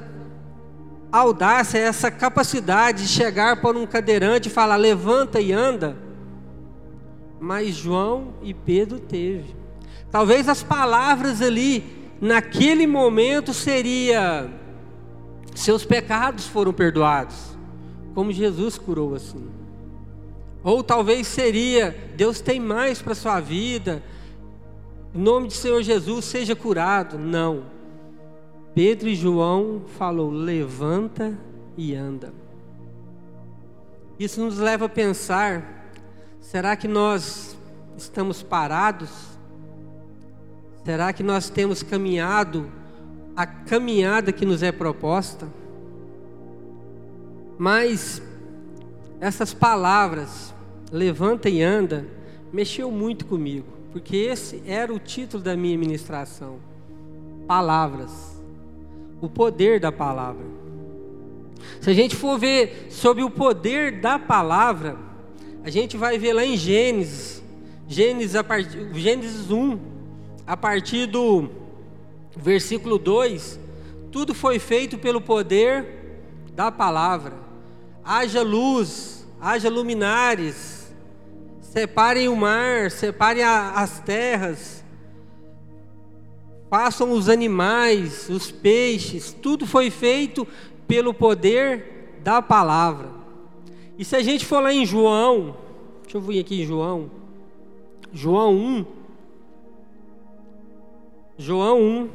audácia, 1.10 1.78
essa 1.78 2.08
capacidade 2.08 3.02
de 3.02 3.08
chegar 3.08 3.60
para 3.60 3.76
um 3.76 3.84
cadeirante 3.84 4.48
e 4.48 4.52
falar: 4.52 4.76
levanta 4.76 5.40
e 5.40 5.52
anda? 5.52 6.11
Mas 7.42 7.74
João 7.74 8.34
e 8.40 8.54
Pedro 8.54 9.00
teve. 9.00 9.56
Talvez 10.12 10.48
as 10.48 10.62
palavras 10.62 11.42
ali 11.42 11.82
naquele 12.20 12.86
momento 12.86 13.52
seria: 13.52 14.48
seus 15.52 15.84
pecados 15.84 16.46
foram 16.46 16.72
perdoados, 16.72 17.58
como 18.14 18.30
Jesus 18.30 18.78
curou 18.78 19.16
assim. 19.16 19.50
Ou 20.62 20.84
talvez 20.84 21.26
seria: 21.26 22.12
Deus 22.16 22.40
tem 22.40 22.60
mais 22.60 23.02
para 23.02 23.12
sua 23.12 23.40
vida, 23.40 24.04
em 25.12 25.20
nome 25.20 25.48
de 25.48 25.54
Senhor 25.54 25.82
Jesus, 25.82 26.24
seja 26.24 26.54
curado. 26.54 27.18
Não. 27.18 27.64
Pedro 28.72 29.08
e 29.08 29.16
João 29.16 29.82
falou: 29.98 30.30
levanta 30.30 31.36
e 31.76 31.92
anda. 31.92 32.32
Isso 34.16 34.40
nos 34.40 34.58
leva 34.58 34.84
a 34.84 34.88
pensar: 34.88 35.81
será 36.42 36.76
que 36.76 36.86
nós 36.86 37.56
estamos 37.96 38.42
parados? 38.42 39.10
Será 40.84 41.12
que 41.12 41.22
nós 41.22 41.48
temos 41.48 41.82
caminhado 41.82 42.70
a 43.34 43.46
caminhada 43.46 44.32
que 44.32 44.44
nos 44.44 44.62
é 44.62 44.70
proposta? 44.70 45.48
Mas 47.56 48.20
essas 49.20 49.54
palavras, 49.54 50.52
levanta 50.90 51.48
e 51.48 51.62
anda, 51.62 52.06
mexeu 52.52 52.90
muito 52.90 53.24
comigo, 53.24 53.66
porque 53.92 54.16
esse 54.16 54.62
era 54.66 54.92
o 54.92 54.98
título 54.98 55.42
da 55.42 55.56
minha 55.56 55.78
ministração. 55.78 56.58
Palavras. 57.46 58.42
O 59.20 59.28
poder 59.28 59.78
da 59.78 59.92
palavra. 59.92 60.44
Se 61.80 61.88
a 61.88 61.92
gente 61.92 62.16
for 62.16 62.36
ver 62.36 62.88
sobre 62.90 63.22
o 63.22 63.30
poder 63.30 64.00
da 64.00 64.18
palavra, 64.18 65.11
a 65.64 65.70
gente 65.70 65.96
vai 65.96 66.18
ver 66.18 66.32
lá 66.32 66.44
em 66.44 66.56
Gênesis, 66.56 67.42
Gênesis, 67.86 68.34
a 68.34 68.42
part... 68.42 68.68
Gênesis 68.94 69.50
1, 69.50 69.78
a 70.46 70.56
partir 70.56 71.06
do 71.06 71.48
versículo 72.36 72.98
2, 72.98 73.60
tudo 74.10 74.34
foi 74.34 74.58
feito 74.58 74.98
pelo 74.98 75.20
poder 75.20 75.86
da 76.52 76.72
palavra. 76.72 77.34
Haja 78.04 78.42
luz, 78.42 79.26
haja 79.40 79.70
luminares, 79.70 80.92
separem 81.60 82.28
o 82.28 82.34
mar, 82.34 82.90
separem 82.90 83.44
a, 83.44 83.72
as 83.72 84.00
terras, 84.00 84.82
façam 86.68 87.12
os 87.12 87.28
animais, 87.28 88.28
os 88.28 88.50
peixes, 88.50 89.32
tudo 89.32 89.66
foi 89.66 89.90
feito 89.90 90.46
pelo 90.88 91.14
poder 91.14 92.18
da 92.22 92.42
palavra. 92.42 93.21
E 94.02 94.04
se 94.04 94.16
a 94.16 94.20
gente 94.20 94.44
for 94.44 94.60
lá 94.60 94.72
em 94.72 94.84
João, 94.84 95.54
deixa 96.02 96.18
eu 96.18 96.20
vir 96.20 96.40
aqui 96.40 96.62
em 96.62 96.66
João, 96.66 97.08
João 98.12 98.52
1, 98.52 98.86
João 101.38 101.80
1. 101.80 102.10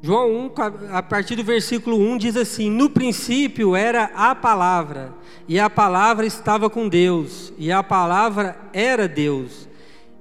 João 0.00 0.46
1, 0.46 0.52
a 0.92 1.02
partir 1.02 1.34
do 1.34 1.42
versículo 1.42 1.98
1, 1.98 2.18
diz 2.18 2.36
assim: 2.36 2.70
No 2.70 2.88
princípio 2.88 3.74
era 3.74 4.12
a 4.14 4.32
palavra, 4.32 5.12
e 5.48 5.58
a 5.58 5.68
palavra 5.68 6.24
estava 6.24 6.70
com 6.70 6.88
Deus, 6.88 7.52
e 7.58 7.72
a 7.72 7.82
palavra 7.82 8.56
era 8.72 9.08
Deus. 9.08 9.68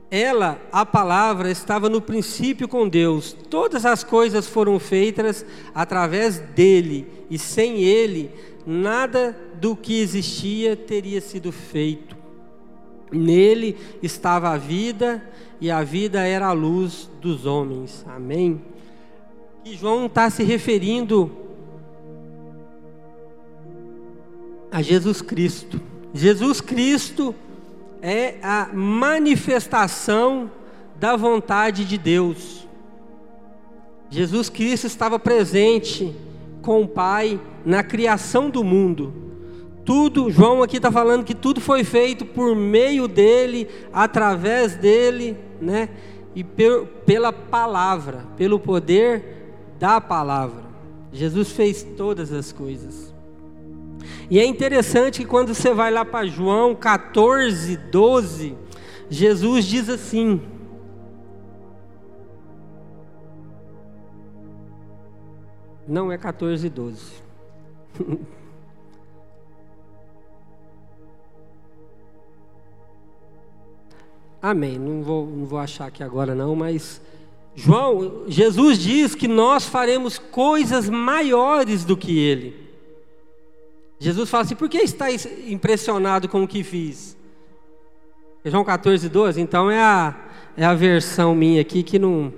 Ela, 0.10 0.60
a 0.72 0.84
palavra, 0.84 1.52
estava 1.52 1.88
no 1.88 2.02
princípio 2.02 2.68
com 2.68 2.90
Deus. 2.90 3.34
Todas 3.50 3.86
as 3.86 4.04
coisas 4.04 4.48
foram 4.48 4.80
feitas 4.80 5.46
através 5.76 6.40
dele, 6.40 7.08
e 7.30 7.38
sem 7.40 7.82
ele, 7.82 8.30
nada 8.66 9.36
do 9.60 9.76
que 9.76 10.00
existia 10.00 10.76
teria 10.76 11.22
sido 11.22 11.52
feito. 11.52 12.16
Nele 13.12 13.78
estava 14.02 14.50
a 14.50 14.58
vida, 14.58 15.22
e 15.60 15.70
a 15.70 15.84
vida 15.84 16.26
era 16.26 16.48
a 16.48 16.54
luz 16.54 17.10
dos 17.22 17.46
homens. 17.46 18.06
Amém? 18.08 18.62
E 19.64 19.76
João 19.76 20.08
está 20.08 20.30
se 20.30 20.44
referindo 20.44 21.32
a 24.72 24.82
Jesus 24.82 25.22
Cristo. 25.22 25.80
Jesus 26.14 26.62
Cristo 26.62 27.36
é 28.02 28.36
a 28.42 28.70
manifestação 28.74 30.50
da 31.00 31.16
vontade 31.16 31.86
de 31.86 31.98
Deus. 31.98 32.68
Jesus 34.10 34.50
Cristo 34.50 34.88
estava 34.88 35.20
presente 35.20 36.16
com 36.62 36.82
o 36.82 36.88
Pai 36.88 37.40
na 37.66 37.84
criação 37.84 38.50
do 38.50 38.64
mundo. 38.64 39.14
Tudo, 39.84 40.30
João 40.30 40.62
aqui 40.62 40.78
está 40.78 40.92
falando 40.92 41.24
que 41.24 41.34
tudo 41.34 41.60
foi 41.60 41.84
feito 41.84 42.26
por 42.26 42.56
meio 42.56 43.08
dele, 43.08 43.68
através 43.92 44.76
dele, 44.76 45.38
né? 45.60 45.90
E 46.36 46.44
pela 46.44 47.34
palavra, 47.34 48.26
pelo 48.38 48.60
poder 48.60 49.56
da 49.80 50.00
palavra. 50.00 50.64
Jesus 51.12 51.52
fez 51.52 51.84
todas 51.84 52.32
as 52.32 52.52
coisas. 52.52 53.14
E 54.30 54.40
é 54.40 54.46
interessante 54.46 55.22
que 55.22 55.28
quando 55.28 55.54
você 55.54 55.74
vai 55.74 55.92
lá 55.92 56.06
para 56.06 56.26
João 56.28 56.74
14, 56.74 57.76
12, 57.76 58.56
Jesus 59.10 59.66
diz 59.66 59.90
assim: 59.90 60.42
Não 65.88 66.12
é 66.12 66.18
14, 66.18 66.70
12. 66.70 67.02
Amém. 74.42 74.80
Não 74.80 75.04
vou, 75.04 75.28
não 75.28 75.46
vou 75.46 75.60
achar 75.60 75.86
aqui 75.88 76.04
agora 76.04 76.34
não, 76.34 76.56
mas 76.56 77.00
João, 77.56 78.24
Jesus 78.28 78.80
diz 78.80 79.14
que 79.14 79.28
nós 79.28 79.66
faremos 79.66 80.18
coisas 80.18 80.90
maiores 80.90 81.84
do 81.84 81.98
que 81.98 82.18
ele. 82.18 82.56
Jesus 84.00 84.30
fala 84.30 84.44
assim: 84.44 84.56
por 84.56 84.70
que 84.70 84.78
está 84.80 85.08
impressionado 85.48 86.28
com 86.28 86.44
o 86.44 86.48
que 86.48 86.64
fiz? 86.64 87.16
João 88.44 88.64
14, 88.64 89.08
12, 89.08 89.40
então 89.40 89.70
é 89.70 89.80
a, 89.80 90.16
é 90.58 90.66
a 90.66 90.74
versão 90.74 91.36
minha 91.36 91.62
aqui 91.62 91.84
que 91.84 92.00
não. 92.00 92.34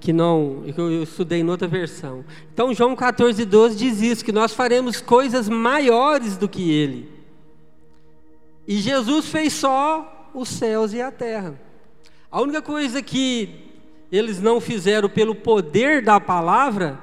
Que 0.00 0.12
não. 0.12 0.62
Eu, 0.76 0.90
eu 0.90 1.02
estudei 1.02 1.40
em 1.40 1.48
outra 1.48 1.66
versão. 1.66 2.24
Então, 2.52 2.74
João 2.74 2.94
14, 2.94 3.44
12 3.44 3.76
diz 3.76 4.00
isso: 4.00 4.24
que 4.24 4.32
nós 4.32 4.52
faremos 4.52 5.00
coisas 5.00 5.48
maiores 5.48 6.36
do 6.36 6.48
que 6.48 6.70
ele. 6.70 7.10
E 8.66 8.76
Jesus 8.78 9.28
fez 9.28 9.52
só 9.52 10.30
os 10.34 10.48
céus 10.48 10.92
e 10.92 11.00
a 11.00 11.10
terra. 11.10 11.58
A 12.30 12.40
única 12.40 12.60
coisa 12.60 13.00
que 13.00 13.66
eles 14.10 14.40
não 14.40 14.60
fizeram 14.60 15.08
pelo 15.08 15.34
poder 15.34 16.02
da 16.02 16.20
palavra 16.20 16.98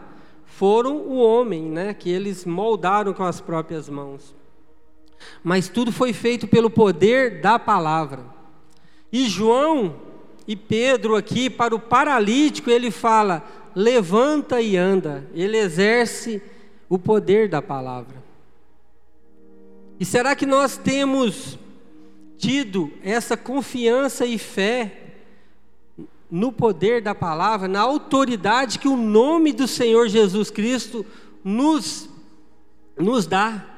foram 0.45 0.97
o 0.97 1.17
homem, 1.17 1.63
né, 1.63 1.93
que 1.93 2.09
eles 2.09 2.45
moldaram 2.45 3.13
com 3.13 3.23
as 3.23 3.41
próprias 3.41 3.89
mãos. 3.89 4.35
Mas 5.43 5.67
tudo 5.67 5.91
foi 5.91 6.13
feito 6.13 6.47
pelo 6.47 6.69
poder 6.69 7.41
da 7.41 7.57
palavra. 7.57 8.25
E 9.11 9.27
João 9.27 9.95
e 10.47 10.55
Pedro 10.55 11.15
aqui 11.15 11.49
para 11.49 11.75
o 11.75 11.79
paralítico, 11.79 12.69
ele 12.69 12.91
fala: 12.91 13.43
"Levanta 13.75 14.61
e 14.61 14.77
anda". 14.77 15.27
Ele 15.33 15.57
exerce 15.57 16.41
o 16.89 16.99
poder 16.99 17.49
da 17.49 17.61
palavra. 17.61 18.23
E 19.99 20.05
será 20.05 20.35
que 20.35 20.45
nós 20.45 20.77
temos 20.77 21.57
tido 22.37 22.91
essa 23.01 23.37
confiança 23.37 24.25
e 24.25 24.37
fé 24.37 24.99
no 26.29 26.51
poder 26.51 27.01
da 27.01 27.13
palavra, 27.13 27.67
na 27.67 27.81
autoridade 27.81 28.79
que 28.79 28.87
o 28.87 28.97
nome 28.97 29.53
do 29.53 29.67
Senhor 29.67 30.09
Jesus 30.09 30.49
Cristo 30.49 31.05
nos, 31.43 32.09
nos 32.97 33.27
dá? 33.27 33.72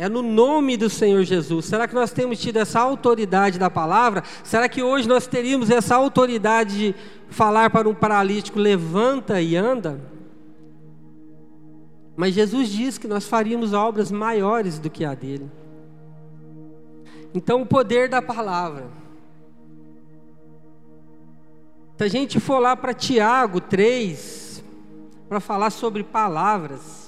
É 0.00 0.08
no 0.08 0.22
nome 0.22 0.78
do 0.78 0.88
Senhor 0.88 1.22
Jesus. 1.24 1.66
Será 1.66 1.86
que 1.86 1.94
nós 1.94 2.10
temos 2.10 2.40
tido 2.40 2.56
essa 2.56 2.80
autoridade 2.80 3.58
da 3.58 3.68
palavra? 3.68 4.24
Será 4.42 4.66
que 4.66 4.82
hoje 4.82 5.06
nós 5.06 5.26
teríamos 5.26 5.68
essa 5.68 5.94
autoridade 5.94 6.74
de 6.74 6.94
falar 7.28 7.68
para 7.68 7.86
um 7.86 7.94
paralítico: 7.94 8.58
levanta 8.58 9.42
e 9.42 9.54
anda? 9.54 10.00
Mas 12.16 12.32
Jesus 12.32 12.70
diz 12.70 12.96
que 12.96 13.06
nós 13.06 13.28
faríamos 13.28 13.74
obras 13.74 14.10
maiores 14.10 14.78
do 14.78 14.88
que 14.88 15.04
a 15.04 15.12
dele. 15.12 15.50
Então, 17.34 17.60
o 17.60 17.66
poder 17.66 18.08
da 18.08 18.22
palavra. 18.22 18.86
Se 21.98 22.04
a 22.04 22.08
gente 22.08 22.40
for 22.40 22.58
lá 22.58 22.74
para 22.74 22.94
Tiago 22.94 23.60
3, 23.60 24.64
para 25.28 25.40
falar 25.40 25.68
sobre 25.68 26.02
palavras. 26.02 26.99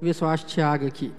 Ver 0.00 0.14
se 0.14 0.22
eu 0.22 0.28
acho 0.28 0.46
Tiago 0.46 0.86
aqui. 0.86 1.12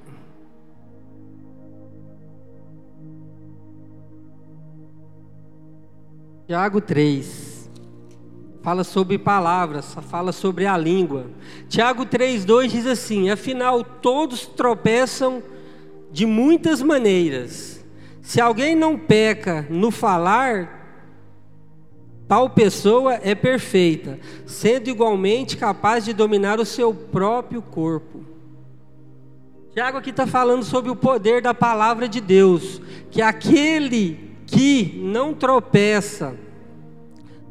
Tiago 6.48 6.82
3. 6.82 7.70
Fala 8.62 8.84
sobre 8.84 9.18
palavras, 9.18 9.94
fala 10.10 10.32
sobre 10.32 10.66
a 10.66 10.78
língua. 10.78 11.28
Tiago 11.68 12.06
3,2 12.06 12.68
diz 12.68 12.86
assim: 12.86 13.30
Afinal, 13.30 13.84
todos 13.84 14.46
tropeçam 14.46 15.44
de 16.12 16.26
muitas 16.26 16.82
maneiras. 16.82 17.86
Se 18.22 18.42
alguém 18.42 18.76
não 18.76 18.98
peca 18.98 19.66
no 19.70 19.92
falar, 19.92 21.06
tal 22.28 22.50
pessoa 22.50 23.20
é 23.22 23.36
perfeita, 23.36 24.20
sendo 24.46 24.90
igualmente 24.90 25.58
capaz 25.58 26.06
de 26.06 26.14
dominar 26.14 26.60
o 26.60 26.66
seu 26.66 26.94
próprio 26.94 27.62
corpo. 27.62 28.39
Tiago 29.72 30.00
aqui 30.00 30.10
está 30.10 30.26
falando 30.26 30.64
sobre 30.64 30.90
o 30.90 30.96
poder 30.96 31.44
da 31.44 31.54
palavra 31.54 32.10
de 32.10 32.20
Deus, 32.20 32.82
que 33.12 33.22
aquele 33.22 34.34
que 34.48 35.00
não 35.04 35.32
tropeça 35.32 36.36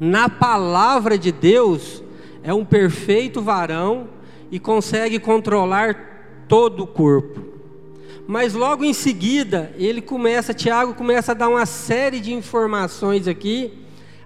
na 0.00 0.28
palavra 0.28 1.16
de 1.16 1.30
Deus 1.30 2.02
é 2.42 2.52
um 2.52 2.64
perfeito 2.64 3.40
varão 3.40 4.08
e 4.50 4.58
consegue 4.58 5.20
controlar 5.20 6.44
todo 6.48 6.82
o 6.82 6.86
corpo. 6.88 7.40
Mas 8.26 8.52
logo 8.52 8.84
em 8.84 8.92
seguida, 8.92 9.72
ele 9.76 10.02
começa, 10.02 10.52
Tiago 10.52 10.94
começa 10.94 11.30
a 11.32 11.36
dar 11.36 11.48
uma 11.48 11.66
série 11.66 12.18
de 12.18 12.32
informações 12.32 13.28
aqui 13.28 13.72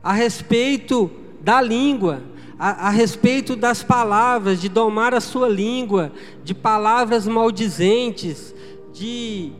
a 0.03 0.15
respeito 0.15 1.11
da 1.43 1.61
língua, 1.61 2.23
a, 2.59 2.89
a, 2.89 2.91
respeito 2.91 3.57
das 3.57 3.83
palavras, 3.83 4.61
de 4.61 4.69
domar 4.69 5.15
a 5.15 5.21
sua 5.21 5.49
língua, 5.49 6.13
de 6.45 6.55
palavras 6.55 7.27
maldizentes, 7.27 8.55
de 8.93 9.53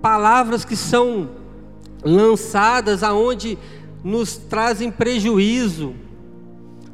palavras 0.00 0.64
que 0.64 0.76
são 0.76 1.28
lançadas 2.02 3.02
aonde 3.02 3.58
nos 4.02 4.36
trazem 4.36 4.90
prejuízo. 4.90 5.94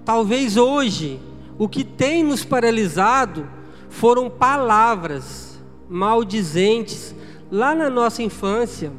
Talvez 0.04 0.56
hoje 0.56 1.20
o 1.58 1.68
que 1.68 1.84
tem 1.84 2.22
nos 2.22 2.44
paralisado 2.44 3.48
foram 3.88 4.28
palavras 4.28 5.58
maldizentes 5.88 7.14
lá 7.50 7.74
na 7.74 7.88
nossa 7.88 8.22
infância. 8.22 8.92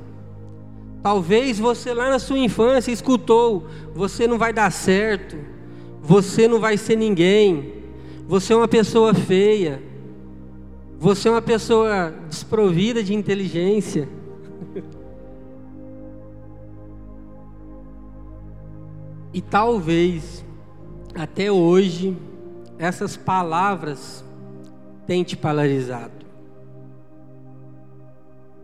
Talvez 1.03 1.59
você 1.59 1.93
lá 1.93 2.09
na 2.09 2.19
sua 2.19 2.39
infância 2.39 2.91
escutou: 2.91 3.67
você 3.93 4.27
não 4.27 4.37
vai 4.37 4.51
dar 4.51 4.71
certo, 4.71 5.37
você 6.07 6.47
não 6.47 6.57
vai 6.57 6.77
ser 6.77 6.95
ninguém, 6.95 7.73
você 8.25 8.53
é 8.53 8.55
uma 8.55 8.69
pessoa 8.69 9.13
feia, 9.13 9.83
você 10.97 11.27
é 11.27 11.31
uma 11.31 11.41
pessoa 11.41 12.13
desprovida 12.29 13.03
de 13.03 13.13
inteligência. 13.13 14.07
e 19.33 19.41
talvez 19.41 20.45
até 21.13 21.51
hoje 21.51 22.15
essas 22.79 23.17
palavras 23.17 24.23
tenham 25.05 25.25
te 25.25 25.35
paralisado. 25.35 26.25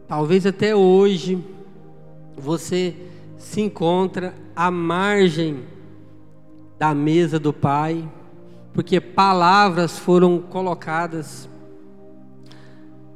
Talvez 0.08 0.46
até 0.46 0.74
hoje 0.74 1.44
você 2.38 2.96
se 3.38 3.60
encontra 3.60 4.34
à 4.56 4.72
margem 4.72 5.74
da 6.84 6.94
mesa 6.94 7.40
do 7.40 7.54
Pai, 7.54 8.06
porque 8.74 9.00
palavras 9.00 9.98
foram 9.98 10.38
colocadas 10.38 11.48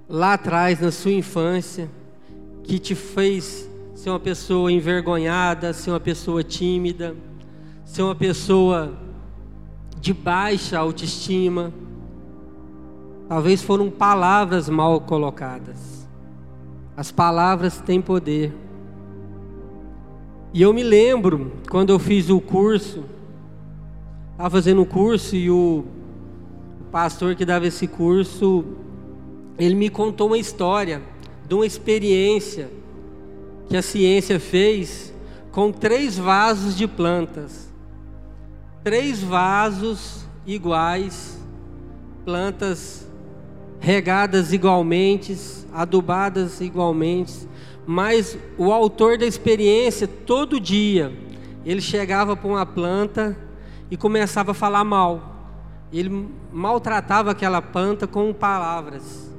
lá 0.07 0.35
atrás 0.35 0.79
na 0.79 0.89
sua 0.89 1.11
infância 1.11 1.89
que 2.63 2.79
te 2.79 2.95
fez 2.95 3.69
ser 3.93 4.09
uma 4.09 4.21
pessoa 4.21 4.71
envergonhada, 4.71 5.73
ser 5.73 5.89
uma 5.89 5.99
pessoa 5.99 6.45
tímida, 6.45 7.13
ser 7.83 8.03
uma 8.03 8.15
pessoa 8.15 8.93
de 9.99 10.13
baixa 10.13 10.79
autoestima. 10.79 11.73
Talvez 13.27 13.61
foram 13.61 13.89
palavras 13.89 14.69
mal 14.69 15.01
colocadas. 15.01 16.07
As 16.95 17.11
palavras 17.11 17.81
têm 17.81 18.01
poder. 18.01 18.55
E 20.53 20.61
eu 20.61 20.71
me 20.71 20.83
lembro 20.83 21.51
quando 21.69 21.89
eu 21.89 21.99
fiz 21.99 22.29
o 22.29 22.39
curso, 22.39 23.16
estava 24.37 24.51
fazendo 24.51 24.83
o 24.83 24.85
curso 24.85 25.35
e 25.35 25.49
o 25.49 25.83
pastor 26.91 27.33
que 27.33 27.43
dava 27.43 27.65
esse 27.65 27.87
curso, 27.87 28.63
ele 29.57 29.73
me 29.73 29.89
contou 29.89 30.27
uma 30.27 30.37
história 30.37 31.01
de 31.47 31.55
uma 31.55 31.65
experiência 31.65 32.69
que 33.67 33.75
a 33.75 33.81
ciência 33.81 34.39
fez 34.39 35.11
com 35.51 35.71
três 35.71 36.19
vasos 36.19 36.77
de 36.77 36.87
plantas. 36.87 37.67
Três 38.83 39.23
vasos 39.23 40.27
iguais, 40.45 41.41
plantas 42.23 43.07
regadas 43.79 44.53
igualmente, 44.53 45.35
adubadas 45.73 46.61
igualmente, 46.61 47.33
mas 47.87 48.37
o 48.55 48.71
autor 48.71 49.17
da 49.17 49.25
experiência, 49.25 50.07
todo 50.07 50.59
dia, 50.59 51.11
ele 51.65 51.81
chegava 51.81 52.35
para 52.35 52.47
uma 52.47 52.67
planta 52.67 53.46
e 53.89 53.97
começava 53.97 54.51
a 54.51 54.53
falar 54.53 54.83
mal. 54.83 55.35
Ele 55.91 56.29
maltratava 56.51 57.31
aquela 57.31 57.61
planta 57.61 58.05
com 58.05 58.33
palavras. 58.33 59.31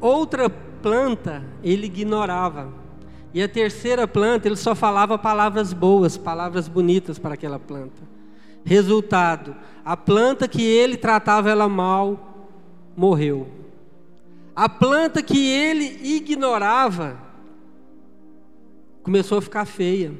Outra 0.00 0.48
planta 0.48 1.44
ele 1.62 1.86
ignorava. 1.86 2.72
E 3.34 3.42
a 3.42 3.48
terceira 3.48 4.06
planta 4.06 4.48
ele 4.48 4.56
só 4.56 4.74
falava 4.74 5.18
palavras 5.18 5.72
boas, 5.72 6.16
palavras 6.16 6.68
bonitas 6.68 7.18
para 7.18 7.34
aquela 7.34 7.58
planta. 7.58 8.02
Resultado: 8.64 9.54
a 9.84 9.96
planta 9.96 10.48
que 10.48 10.62
ele 10.62 10.96
tratava 10.96 11.50
ela 11.50 11.68
mal 11.68 12.48
morreu. 12.96 13.48
A 14.54 14.68
planta 14.68 15.22
que 15.22 15.50
ele 15.50 16.00
ignorava 16.02 17.18
começou 19.02 19.38
a 19.38 19.42
ficar 19.42 19.66
feia. 19.66 20.12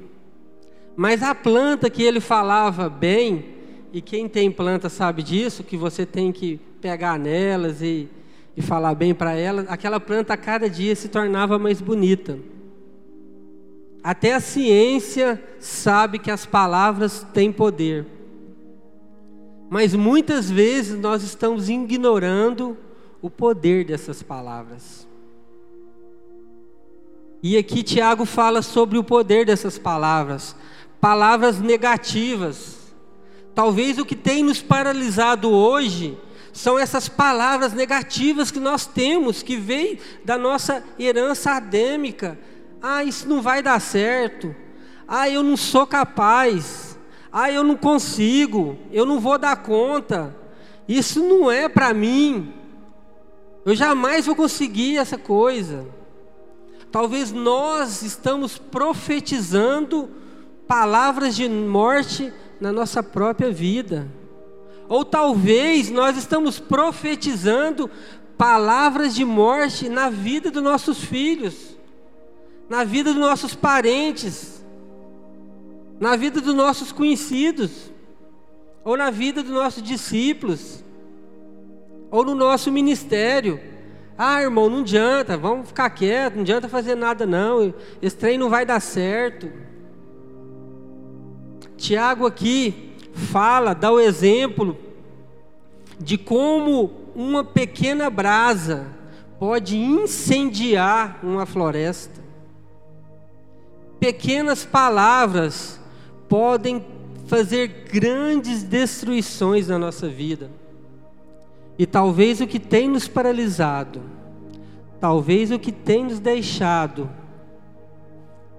Mas 0.94 1.22
a 1.22 1.35
planta 1.35 1.88
que 1.88 2.03
ele 2.03 2.20
falava 2.20 2.88
bem, 2.88 3.56
e 3.97 4.03
quem 4.03 4.29
tem 4.29 4.51
planta 4.51 4.91
sabe 4.91 5.23
disso, 5.23 5.65
que 5.65 5.75
você 5.75 6.05
tem 6.05 6.31
que 6.31 6.61
pegar 6.83 7.19
nelas 7.19 7.81
e, 7.81 8.11
e 8.55 8.61
falar 8.61 8.95
bem 8.95 9.15
para 9.15 9.33
elas, 9.33 9.65
aquela 9.71 9.99
planta 9.99 10.35
a 10.35 10.37
cada 10.37 10.69
dia 10.69 10.95
se 10.95 11.09
tornava 11.09 11.59
mais 11.59 11.81
bonita. 11.81 12.39
Até 14.05 14.35
a 14.35 14.41
ciência 14.41 15.43
sabe 15.59 16.19
que 16.19 16.31
as 16.31 16.45
palavras 16.45 17.27
têm 17.33 17.51
poder. 17.51 18.05
Mas 19.71 19.95
muitas 19.95 20.51
vezes 20.51 21.01
nós 21.01 21.23
estamos 21.23 21.71
ignorando 21.71 22.77
o 23.23 23.31
poder 23.31 23.87
dessas 23.87 24.23
palavras. 24.23 25.09
E 27.43 27.57
aqui 27.57 27.83
Tiago 27.83 28.27
fala 28.27 28.61
sobre 28.61 28.99
o 28.99 29.03
poder 29.03 29.47
dessas 29.47 29.79
palavras, 29.79 30.55
palavras 31.01 31.59
negativas. 31.61 32.76
Talvez 33.57 33.97
o 33.97 34.05
que 34.05 34.14
tem 34.14 34.45
nos 34.45 34.61
paralisado 34.61 35.51
hoje 35.51 36.14
são 36.53 36.79
essas 36.79 37.09
palavras 37.09 37.73
negativas 37.73 38.51
que 38.51 38.61
nós 38.61 38.85
temos, 38.85 39.42
que 39.42 39.57
vêm 39.57 39.99
da 40.23 40.37
nossa 40.37 40.85
herança 40.99 41.53
adêmica. 41.53 42.38
Ah, 42.83 43.03
isso 43.03 43.27
não 43.27 43.40
vai 43.40 43.62
dar 43.62 43.81
certo. 43.81 44.55
Ah, 45.09 45.31
eu 45.31 45.42
não 45.42 45.57
sou 45.57 45.87
capaz. 45.87 46.99
Ah, 47.33 47.51
eu 47.51 47.64
não 47.64 47.79
consigo. 47.79 48.77
Eu 48.92 49.07
não 49.07 49.19
vou 49.19 49.38
dar 49.38 49.57
conta. 49.57 50.37
Isso 50.87 51.25
não 51.25 51.51
é 51.51 51.66
para 51.66 51.95
mim. 51.95 52.53
Eu 53.64 53.75
jamais 53.75 54.27
vou 54.27 54.37
conseguir 54.37 54.99
essa 54.99 55.16
coisa. 55.16 55.87
Talvez 56.92 57.33
nós 57.33 58.03
estamos 58.03 58.59
profetizando 58.59 60.11
palavras 60.69 61.35
de 61.35 61.49
morte 61.49 62.31
na 62.61 62.73
nossa 62.73 63.03
própria 63.03 63.51
vida. 63.51 64.09
Ou 64.88 65.05
talvez 65.05 65.90
nós 65.90 66.16
estamos 66.16 66.59
profetizando 66.59 67.90
palavras 68.38 69.14
de 69.14 69.25
morte 69.25 69.88
na 69.88 70.09
vida 70.09 70.51
dos 70.51 70.62
nossos 70.62 70.99
filhos, 71.03 71.77
na 72.69 72.85
vida 72.85 73.12
dos 73.12 73.21
nossos 73.21 73.55
parentes, 73.55 74.64
na 75.99 76.14
vida 76.16 76.40
dos 76.40 76.55
nossos 76.55 76.92
conhecidos, 76.92 77.90
ou 78.85 78.97
na 78.97 79.11
vida 79.11 79.42
dos 79.42 79.53
nossos 79.53 79.83
discípulos. 79.83 80.85
Ou 82.09 82.25
no 82.25 82.37
nosso 82.37 82.71
ministério. 82.71 83.61
Ah, 84.16 84.40
irmão, 84.40 84.71
não 84.71 84.81
adianta, 84.81 85.37
vamos 85.37 85.69
ficar 85.69 85.90
quieto, 85.90 86.37
não 86.37 86.42
adianta 86.42 86.69
fazer 86.69 86.95
nada 86.95 87.27
não. 87.27 87.75
Esse 88.01 88.16
trem 88.16 88.38
não 88.38 88.49
vai 88.49 88.64
dar 88.64 88.81
certo. 88.81 89.51
Tiago 91.77 92.27
aqui 92.27 92.93
fala, 93.12 93.75
dá 93.75 93.91
o 93.91 94.01
exemplo 94.01 94.77
de 95.99 96.19
como 96.19 96.91
uma 97.15 97.43
pequena 97.43 98.11
brasa 98.11 98.87
pode 99.39 99.77
incendiar 99.77 101.21
uma 101.23 101.47
floresta. 101.47 102.21
Pequenas 103.99 104.65
palavras 104.65 105.81
podem 106.29 106.85
fazer 107.27 107.69
grandes 107.91 108.62
destruições 108.62 109.69
na 109.69 109.79
nossa 109.79 110.09
vida. 110.09 110.51
E 111.79 111.85
talvez 111.87 112.41
o 112.41 112.47
que 112.47 112.59
tem 112.59 112.89
nos 112.89 113.07
paralisado, 113.07 114.01
talvez 115.01 115.51
o 115.51 115.59
que 115.59 115.73
tem 115.73 116.05
nos 116.05 116.21
deixado 116.21 117.11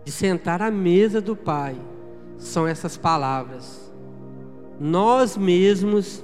de 0.06 0.12
sentar 0.12 0.62
à 0.62 0.69
mesa 0.69 1.19
do 1.19 1.36
Pai, 1.36 1.75
são 2.38 2.67
essas 2.67 2.97
palavras. 2.97 3.91
Nós 4.80 5.36
mesmos 5.36 6.23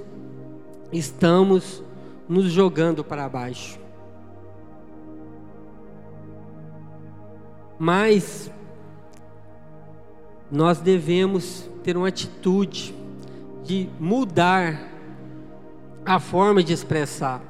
estamos 0.92 1.82
nos 2.28 2.44
jogando 2.44 3.02
para 3.02 3.28
baixo. 3.28 3.78
Mas 7.78 8.50
nós 10.50 10.78
devemos 10.78 11.68
ter 11.82 11.96
uma 11.96 12.08
atitude 12.08 12.94
de 13.64 13.88
mudar 13.98 14.88
a 16.06 16.20
forma 16.20 16.62
de 16.62 16.72
expressar. 16.72 17.42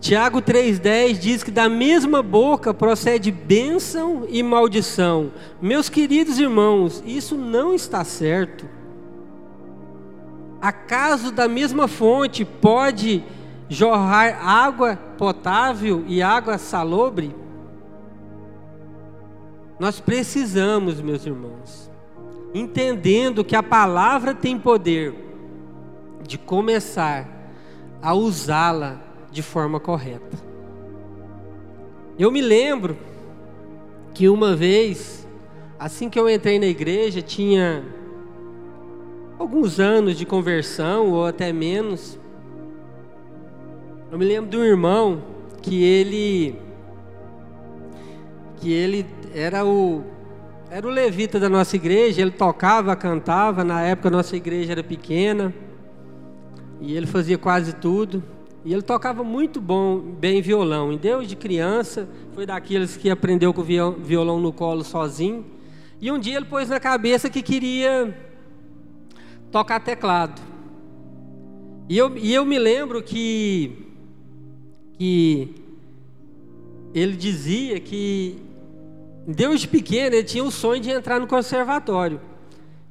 Tiago 0.00 0.40
3,10 0.40 1.18
diz 1.18 1.42
que 1.42 1.50
da 1.50 1.68
mesma 1.68 2.22
boca 2.22 2.72
procede 2.72 3.32
bênção 3.32 4.24
e 4.28 4.42
maldição. 4.42 5.32
Meus 5.60 5.88
queridos 5.88 6.38
irmãos, 6.38 7.02
isso 7.04 7.36
não 7.36 7.74
está 7.74 8.04
certo. 8.04 8.66
Acaso 10.60 11.32
da 11.32 11.48
mesma 11.48 11.88
fonte 11.88 12.44
pode 12.44 13.24
jorrar 13.68 14.46
água 14.46 14.96
potável 15.18 16.04
e 16.06 16.22
água 16.22 16.58
salobre? 16.58 17.34
Nós 19.78 20.00
precisamos, 20.00 21.00
meus 21.00 21.26
irmãos, 21.26 21.90
entendendo 22.54 23.44
que 23.44 23.54
a 23.54 23.62
palavra 23.62 24.34
tem 24.34 24.58
poder 24.58 25.14
de 26.26 26.38
começar 26.38 27.28
a 28.02 28.14
usá-la 28.14 29.07
de 29.30 29.42
forma 29.42 29.78
correta. 29.78 30.36
Eu 32.18 32.30
me 32.30 32.40
lembro 32.40 32.96
que 34.12 34.28
uma 34.28 34.56
vez, 34.56 35.26
assim 35.78 36.10
que 36.10 36.18
eu 36.18 36.28
entrei 36.28 36.58
na 36.58 36.66
igreja, 36.66 37.22
tinha 37.22 37.84
alguns 39.38 39.78
anos 39.78 40.16
de 40.16 40.26
conversão 40.26 41.12
ou 41.12 41.26
até 41.26 41.52
menos. 41.52 42.18
Eu 44.10 44.18
me 44.18 44.24
lembro 44.24 44.50
de 44.50 44.56
um 44.56 44.64
irmão 44.64 45.22
que 45.62 45.84
ele 45.84 46.58
que 48.56 48.72
ele 48.72 49.06
era 49.32 49.64
o 49.64 50.02
era 50.70 50.86
o 50.86 50.90
levita 50.90 51.40
da 51.40 51.48
nossa 51.48 51.76
igreja, 51.76 52.20
ele 52.20 52.30
tocava, 52.30 52.94
cantava, 52.94 53.64
na 53.64 53.80
época 53.80 54.08
a 54.08 54.10
nossa 54.10 54.36
igreja 54.36 54.72
era 54.72 54.82
pequena. 54.82 55.54
E 56.80 56.94
ele 56.94 57.06
fazia 57.06 57.38
quase 57.38 57.74
tudo. 57.74 58.22
E 58.68 58.72
ele 58.74 58.82
tocava 58.82 59.24
muito 59.24 59.62
bom, 59.62 59.98
bem 59.98 60.42
violão. 60.42 60.92
E 60.92 60.98
Deus 60.98 61.26
de 61.26 61.34
criança 61.34 62.06
foi 62.34 62.44
daqueles 62.44 62.98
que 62.98 63.08
aprendeu 63.08 63.54
com 63.54 63.62
o 63.62 63.64
violão 63.64 64.38
no 64.38 64.52
colo 64.52 64.84
sozinho. 64.84 65.42
E 65.98 66.12
um 66.12 66.18
dia 66.18 66.36
ele 66.36 66.44
pôs 66.44 66.68
na 66.68 66.78
cabeça 66.78 67.30
que 67.30 67.40
queria 67.40 68.14
tocar 69.50 69.80
teclado. 69.80 70.38
E 71.88 71.96
eu, 71.96 72.14
e 72.18 72.34
eu 72.34 72.44
me 72.44 72.58
lembro 72.58 73.02
que, 73.02 73.86
que 74.98 75.54
ele 76.92 77.16
dizia 77.16 77.80
que 77.80 78.36
Deus 79.26 79.62
de 79.62 79.68
pequeno 79.68 80.14
ele 80.14 80.24
tinha 80.24 80.44
o 80.44 80.50
sonho 80.50 80.82
de 80.82 80.90
entrar 80.90 81.18
no 81.18 81.26
conservatório. 81.26 82.20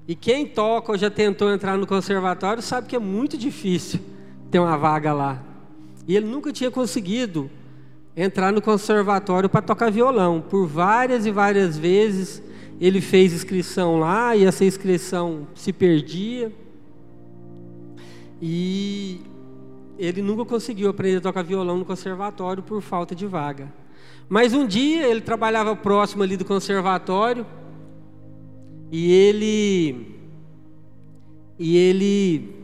E 0.08 0.16
quem 0.16 0.44
toca 0.48 0.94
ou 0.94 0.98
já 0.98 1.12
tentou 1.12 1.54
entrar 1.54 1.78
no 1.78 1.86
conservatório 1.86 2.64
sabe 2.64 2.88
que 2.88 2.96
é 2.96 3.00
muito 3.00 3.38
difícil 3.38 4.00
ter 4.50 4.58
uma 4.58 4.76
vaga 4.76 5.14
lá. 5.14 5.47
E 6.08 6.16
ele 6.16 6.26
nunca 6.26 6.54
tinha 6.54 6.72
conseguido 6.72 7.50
entrar 8.16 8.52
no 8.52 8.62
conservatório 8.62 9.50
para 9.50 9.62
tocar 9.62 9.92
violão. 9.92 10.42
Por 10.42 10.66
várias 10.66 11.26
e 11.26 11.32
várias 11.32 11.78
vezes 11.78 12.42
ele 12.80 13.02
fez 13.02 13.34
inscrição 13.34 14.00
lá 14.00 14.36
e 14.36 14.46
essa 14.46 14.64
inscrição 14.64 15.48
se 15.54 15.74
perdia. 15.74 16.52
E 18.42 19.22
ele 19.98 20.22
nunca 20.22 20.46
conseguiu 20.46 20.90
aprender 20.90 21.18
a 21.18 21.22
tocar 21.22 21.44
violão 21.44 21.78
no 21.78 21.86
conservatório 21.86 22.64
por 22.64 22.82
falta 22.82 23.14
de 23.14 23.26
vaga. 23.26 23.72
Mas 24.30 24.54
um 24.54 24.66
dia 24.66 25.08
ele 25.08 25.22
trabalhava 25.22 25.76
próximo 25.76 26.24
ali 26.24 26.38
do 26.38 26.46
conservatório 26.46 27.46
e 28.92 29.12
ele 29.12 30.18
e 31.60 31.76
ele 31.76 32.57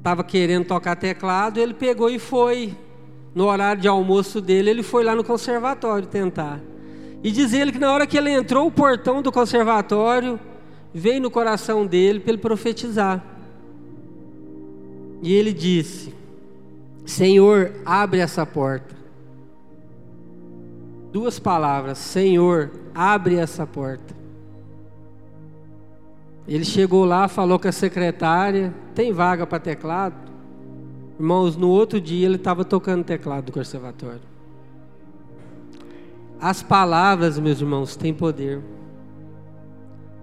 estava 0.00 0.24
querendo 0.24 0.64
tocar 0.64 0.96
teclado, 0.96 1.60
ele 1.60 1.74
pegou 1.74 2.08
e 2.08 2.18
foi 2.18 2.74
no 3.34 3.44
horário 3.44 3.82
de 3.82 3.86
almoço 3.86 4.40
dele, 4.40 4.70
ele 4.70 4.82
foi 4.82 5.04
lá 5.04 5.14
no 5.14 5.22
conservatório 5.22 6.08
tentar. 6.08 6.58
E 7.22 7.30
diz 7.30 7.52
ele 7.52 7.70
que 7.70 7.78
na 7.78 7.92
hora 7.92 8.06
que 8.06 8.16
ele 8.16 8.30
entrou 8.30 8.66
o 8.66 8.72
portão 8.72 9.20
do 9.20 9.30
conservatório, 9.30 10.40
veio 10.92 11.20
no 11.20 11.30
coração 11.30 11.84
dele 11.84 12.18
para 12.18 12.30
ele 12.32 12.38
profetizar. 12.38 13.22
E 15.22 15.34
ele 15.34 15.52
disse: 15.52 16.14
Senhor, 17.04 17.72
abre 17.84 18.20
essa 18.20 18.46
porta. 18.46 18.96
Duas 21.12 21.38
palavras: 21.38 21.98
Senhor, 21.98 22.70
abre 22.94 23.36
essa 23.36 23.66
porta. 23.66 24.19
Ele 26.50 26.64
chegou 26.64 27.04
lá, 27.04 27.28
falou 27.28 27.60
com 27.60 27.68
a 27.68 27.72
secretária: 27.72 28.74
tem 28.92 29.12
vaga 29.12 29.46
para 29.46 29.60
teclado? 29.60 30.16
Irmãos, 31.16 31.56
no 31.56 31.68
outro 31.68 32.00
dia 32.00 32.26
ele 32.26 32.34
estava 32.34 32.64
tocando 32.64 33.04
teclado 33.04 33.44
do 33.44 33.52
conservatório. 33.52 34.20
As 36.40 36.60
palavras, 36.60 37.38
meus 37.38 37.60
irmãos, 37.60 37.94
têm 37.94 38.12
poder. 38.12 38.60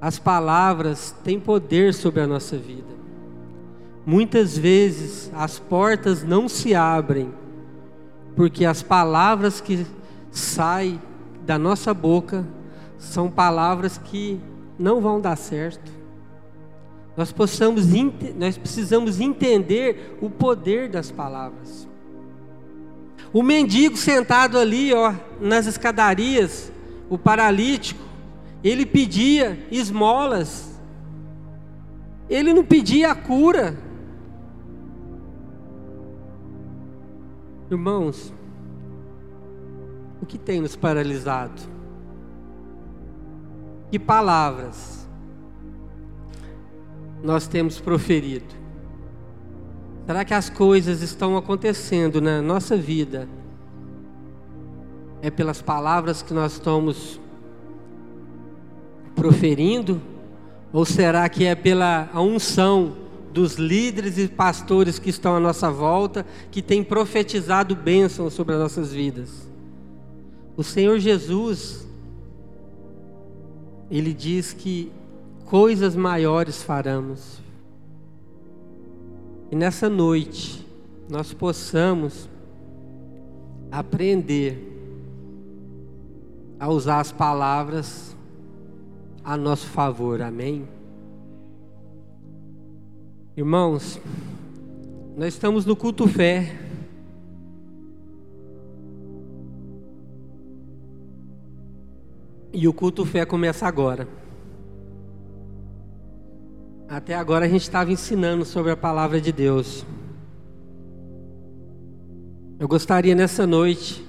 As 0.02 0.20
palavras 0.20 1.16
têm 1.24 1.40
poder 1.40 1.94
sobre 1.94 2.22
a 2.22 2.28
nossa 2.28 2.58
vida. 2.58 2.98
Muitas 4.06 4.58
vezes 4.58 5.32
as 5.34 5.60
portas 5.60 6.24
não 6.24 6.50
se 6.50 6.76
abrem 6.76 7.32
porque 8.36 8.66
as 8.66 8.84
palavras 8.84 9.62
que 9.62 9.86
saem 10.30 11.02
da 11.46 11.58
nossa 11.58 11.94
boca 11.94 12.46
são 12.98 13.32
palavras 13.32 13.98
que 13.98 14.40
não 14.78 15.02
vão 15.02 15.20
dar 15.20 15.36
certo. 15.36 15.97
Nós, 17.18 17.32
possamos, 17.32 17.88
nós 18.36 18.60
precisamos 18.60 19.20
entender 19.20 20.16
o 20.22 20.30
poder 20.30 20.88
das 20.88 21.10
palavras. 21.10 21.88
O 23.34 23.42
mendigo 23.42 23.98
sentado 23.98 24.56
ali, 24.60 24.94
ó, 24.94 25.16
nas 25.42 25.66
escadarias, 25.66 26.72
o 27.10 27.18
paralítico, 27.18 28.00
ele 28.64 28.86
pedia 28.86 29.58
esmolas. 29.72 30.80
Ele 32.30 32.54
não 32.54 32.64
pedia 32.64 33.12
a 33.12 33.16
cura. 33.16 33.76
Irmãos, 37.72 38.32
o 40.22 40.26
que 40.26 40.38
tem 40.38 40.62
nos 40.62 40.76
paralisado? 40.76 41.64
Que 43.90 43.98
palavras 43.98 45.07
nós 47.24 47.48
temos 47.48 47.80
proferido? 47.80 48.56
Será 50.06 50.24
que 50.24 50.34
as 50.34 50.50
coisas 50.50 51.02
estão 51.02 51.36
acontecendo 51.36 52.22
na 52.22 52.42
nossa 52.42 52.78
vida? 52.78 53.28
É 55.22 55.30
pelas 55.30 55.62
palavras 55.62 56.22
que 56.22 56.34
nós 56.34 56.54
estamos 56.54 57.20
proferindo? 59.16 60.02
Ou 60.72 60.86
será 60.86 61.28
que 61.28 61.46
é 61.46 61.56
pela 61.56 62.10
unção 62.16 63.08
dos 63.38 63.54
líderes 63.54 64.18
e 64.18 64.28
pastores 64.28 64.98
que 64.98 65.12
estão 65.12 65.36
à 65.36 65.40
nossa 65.40 65.70
volta, 65.70 66.26
que 66.50 66.60
têm 66.60 66.84
profetizado 66.84 67.76
bênçãos 67.76 68.34
sobre 68.34 68.56
as 68.56 68.60
nossas 68.60 68.92
vidas. 68.92 69.48
O 70.56 70.64
Senhor 70.64 70.98
Jesus, 70.98 71.88
Ele 73.92 74.12
diz 74.12 74.54
que 74.54 74.92
coisas 75.48 75.96
maiores 75.96 76.62
faremos. 76.62 77.42
E 79.50 79.56
nessa 79.56 79.90
noite 79.90 80.68
nós 81.10 81.34
possamos 81.34 82.30
aprender 83.72 84.76
a 86.60 86.68
usar 86.70 87.00
as 87.00 87.14
palavras 87.14 88.16
a 89.24 89.38
nosso 89.38 89.68
favor. 89.68 90.22
Amém? 90.22 90.68
Irmãos, 93.38 94.02
nós 95.16 95.34
estamos 95.34 95.66
no 95.66 95.78
culto 95.78 96.08
fé. 96.10 96.60
E 102.52 102.68
o 102.68 102.74
culto 102.74 103.06
fé 103.06 103.26
começa 103.26 103.66
agora. 103.66 104.27
Até 106.90 107.16
agora 107.16 107.46
a 107.46 107.50
gente 107.50 107.64
estava 107.64 107.92
ensinando 107.92 108.46
sobre 108.46 108.72
a 108.72 108.78
palavra 108.78 109.20
de 109.20 109.34
Deus. 109.34 109.86
Eu 112.58 112.66
gostaria 112.66 113.14
nessa 113.14 113.46
noite 113.46 114.06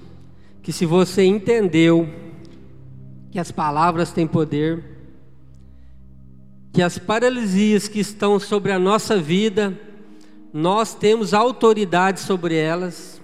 que 0.63 0.73
se 0.73 0.87
você 0.87 1.25
entendeu 1.25 2.09
que 3.33 3.39
as 3.39 3.51
palavras 3.51 4.13
têm 4.13 4.29
poder, 4.29 4.85
que 6.73 6.81
as 6.81 6.99
paralisias 6.99 7.89
que 7.89 7.99
estão 7.99 8.39
sobre 8.39 8.71
a 8.71 8.79
nossa 8.79 9.19
vida, 9.19 9.77
nós 10.53 10.95
temos 10.95 11.35
autoridade 11.35 12.21
sobre 12.21 12.55
elas, 12.55 13.21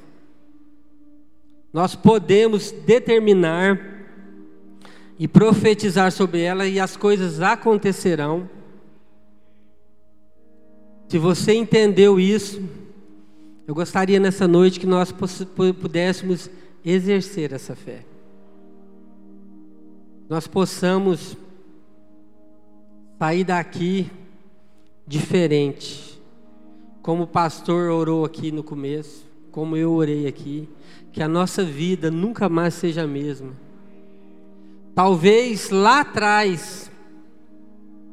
nós 1.73 1.95
podemos 1.95 2.73
determinar 2.73 3.81
e 5.17 5.29
profetizar 5.29 6.11
sobre 6.11 6.41
elas 6.41 6.69
e 6.73 6.81
as 6.81 6.97
coisas 6.97 7.41
acontecerão. 7.41 8.51
Se 11.15 11.19
você 11.21 11.55
entendeu 11.55 12.19
isso, 12.19 12.61
eu 13.69 13.73
gostaria 13.73 14.19
nessa 14.19 14.49
noite 14.49 14.81
que 14.81 14.87
nós 14.87 15.15
pudéssemos 15.81 16.51
exercer 16.85 17.53
essa 17.53 17.77
fé. 17.77 18.05
Nós 20.29 20.49
possamos 20.49 21.37
sair 23.17 23.45
daqui 23.45 24.11
diferente. 25.07 26.21
Como 27.01 27.23
o 27.23 27.29
pastor 27.29 27.93
orou 27.93 28.25
aqui 28.25 28.51
no 28.51 28.65
começo, 28.65 29.25
como 29.53 29.77
eu 29.77 29.93
orei 29.93 30.27
aqui, 30.27 30.69
que 31.13 31.23
a 31.23 31.29
nossa 31.29 31.63
vida 31.63 32.11
nunca 32.11 32.49
mais 32.49 32.75
seja 32.75 33.05
a 33.05 33.07
mesma. 33.07 33.53
Talvez 34.97 35.71
lá 35.71 36.01
atrás, 36.01 36.91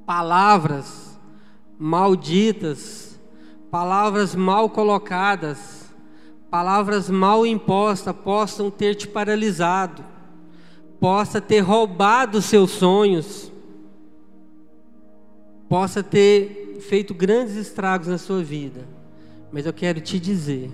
palavras 0.06 1.11
malditas, 1.84 3.20
palavras 3.72 4.36
mal 4.36 4.70
colocadas, 4.70 5.92
palavras 6.48 7.10
mal 7.10 7.44
impostas 7.44 8.16
possam 8.24 8.70
ter 8.70 8.94
te 8.94 9.08
paralisado, 9.08 10.06
possa 11.00 11.42
ter 11.42 11.62
roubado 11.62 12.40
seus 12.40 12.70
sonhos, 12.70 13.52
possa 15.68 16.04
ter 16.04 16.78
feito 16.88 17.16
grandes 17.16 17.56
estragos 17.56 18.08
na 18.08 18.20
sua 18.20 18.44
vida. 18.44 18.88
Mas 19.52 19.66
eu 19.66 19.74
quero 19.74 20.00
te 20.00 20.20
dizer 20.20 20.72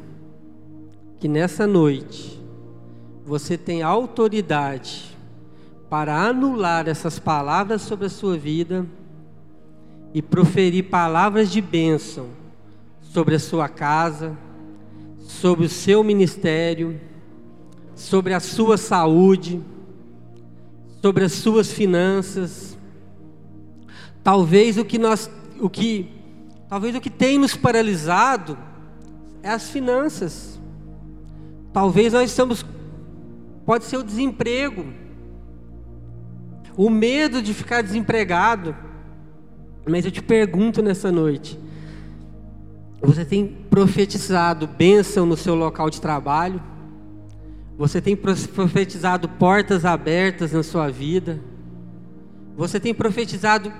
que 1.21 1.29
nessa 1.29 1.65
noite 1.65 2.37
você 3.25 3.57
tem 3.57 3.81
autoridade 3.81 5.17
para 5.89 6.21
anular 6.21 6.85
essas 6.89 7.17
palavras 7.17 7.81
sobre 7.81 8.07
a 8.07 8.09
sua 8.09 8.37
vida 8.37 8.85
e 10.13 10.21
proferir 10.21 10.83
palavras 10.83 11.51
de 11.51 11.61
bênção 11.61 12.27
sobre 13.01 13.35
a 13.35 13.39
sua 13.39 13.67
casa, 13.67 14.37
sobre 15.19 15.65
o 15.65 15.69
seu 15.69 16.03
ministério, 16.03 16.99
sobre 17.95 18.33
a 18.33 18.39
sua 18.39 18.77
saúde, 18.77 19.61
sobre 21.01 21.25
as 21.25 21.33
suas 21.33 21.71
finanças. 21.71 22.77
Talvez 24.23 24.77
o 24.77 24.85
que 24.85 24.97
nós, 24.97 25.29
o 25.59 25.69
que, 25.69 26.09
talvez 26.69 26.95
o 26.95 27.01
que 27.01 27.09
tem 27.09 27.37
nos 27.37 27.55
paralisado 27.55 28.57
é 29.41 29.49
as 29.49 29.69
finanças. 29.69 30.59
Talvez 31.73 32.13
nós 32.13 32.29
estamos, 32.29 32.65
pode 33.65 33.85
ser 33.85 33.97
o 33.97 34.03
desemprego, 34.03 34.85
o 36.75 36.89
medo 36.89 37.41
de 37.41 37.53
ficar 37.53 37.81
desempregado. 37.81 38.75
Mas 39.87 40.05
eu 40.05 40.11
te 40.11 40.21
pergunto 40.21 40.81
nessa 40.81 41.11
noite: 41.11 41.57
você 43.01 43.23
tem 43.23 43.47
profetizado 43.47 44.67
bênção 44.67 45.25
no 45.25 45.37
seu 45.37 45.55
local 45.55 45.89
de 45.89 46.01
trabalho. 46.01 46.61
Você 47.77 48.01
tem 48.01 48.15
profetizado 48.15 49.29
portas 49.29 49.85
abertas 49.85 50.51
na 50.51 50.63
sua 50.63 50.89
vida. 50.89 51.39
Você 52.55 52.79
tem 52.79 52.93
profetizado 52.93 53.71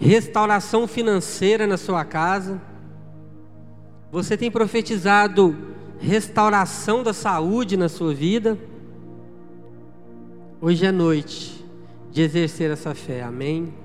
restauração 0.00 0.86
financeira 0.86 1.66
na 1.66 1.76
sua 1.76 2.04
casa. 2.04 2.60
Você 4.12 4.36
tem 4.36 4.50
profetizado 4.50 5.56
restauração 5.98 7.02
da 7.02 7.12
saúde 7.12 7.76
na 7.76 7.88
sua 7.88 8.14
vida. 8.14 8.56
Hoje 10.60 10.86
é 10.86 10.92
noite 10.92 11.64
de 12.12 12.22
exercer 12.22 12.70
essa 12.70 12.94
fé. 12.94 13.22
Amém. 13.22 13.83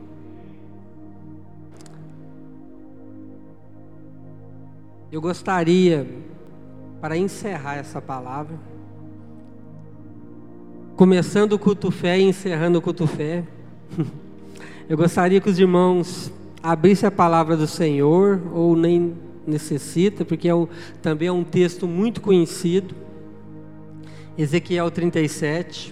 Eu 5.12 5.20
gostaria, 5.20 6.08
para 7.02 7.18
encerrar 7.18 7.78
essa 7.78 8.00
palavra, 8.00 8.56
começando 10.96 11.54
o 11.54 11.60
culto 11.60 11.90
fé 11.90 12.20
e 12.20 12.24
encerrando 12.24 12.78
o 12.78 12.82
culto 12.82 13.08
fé, 13.08 13.44
eu 14.88 14.96
gostaria 14.96 15.42
que 15.42 15.50
os 15.50 15.58
irmãos 15.58 16.32
abrissem 16.62 17.08
a 17.08 17.12
palavra 17.12 17.58
do 17.58 17.66
Senhor, 17.66 18.40
ou 18.54 18.76
nem 18.76 19.16
necessita, 19.48 20.24
porque 20.24 20.48
é 20.48 20.54
um, 20.54 20.68
também 21.02 21.28
é 21.28 21.32
um 21.32 21.44
texto 21.44 21.88
muito 21.88 22.22
conhecido. 22.22 22.94
Ezequiel 24.38 24.92
37. 24.92 25.92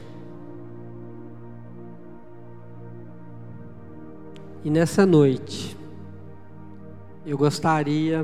E 4.63 4.69
nessa 4.69 5.08
noite, 5.08 5.75
eu 7.25 7.36
gostaria 7.36 8.23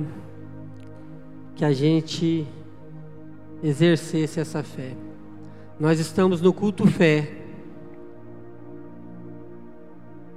que 1.56 1.63
a 1.63 1.72
gente 1.72 2.48
exercesse 3.63 4.39
essa 4.39 4.63
fé. 4.63 4.92
Nós 5.80 6.00
estamos 6.00 6.42
no 6.42 6.54
culto 6.54 6.86
fé. 6.88 7.32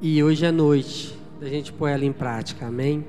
E 0.00 0.22
hoje 0.22 0.44
é 0.44 0.52
noite 0.52 1.18
da 1.40 1.48
gente 1.48 1.72
pôr 1.72 1.88
ela 1.88 2.04
em 2.04 2.12
prática, 2.12 2.66
amém? 2.66 3.04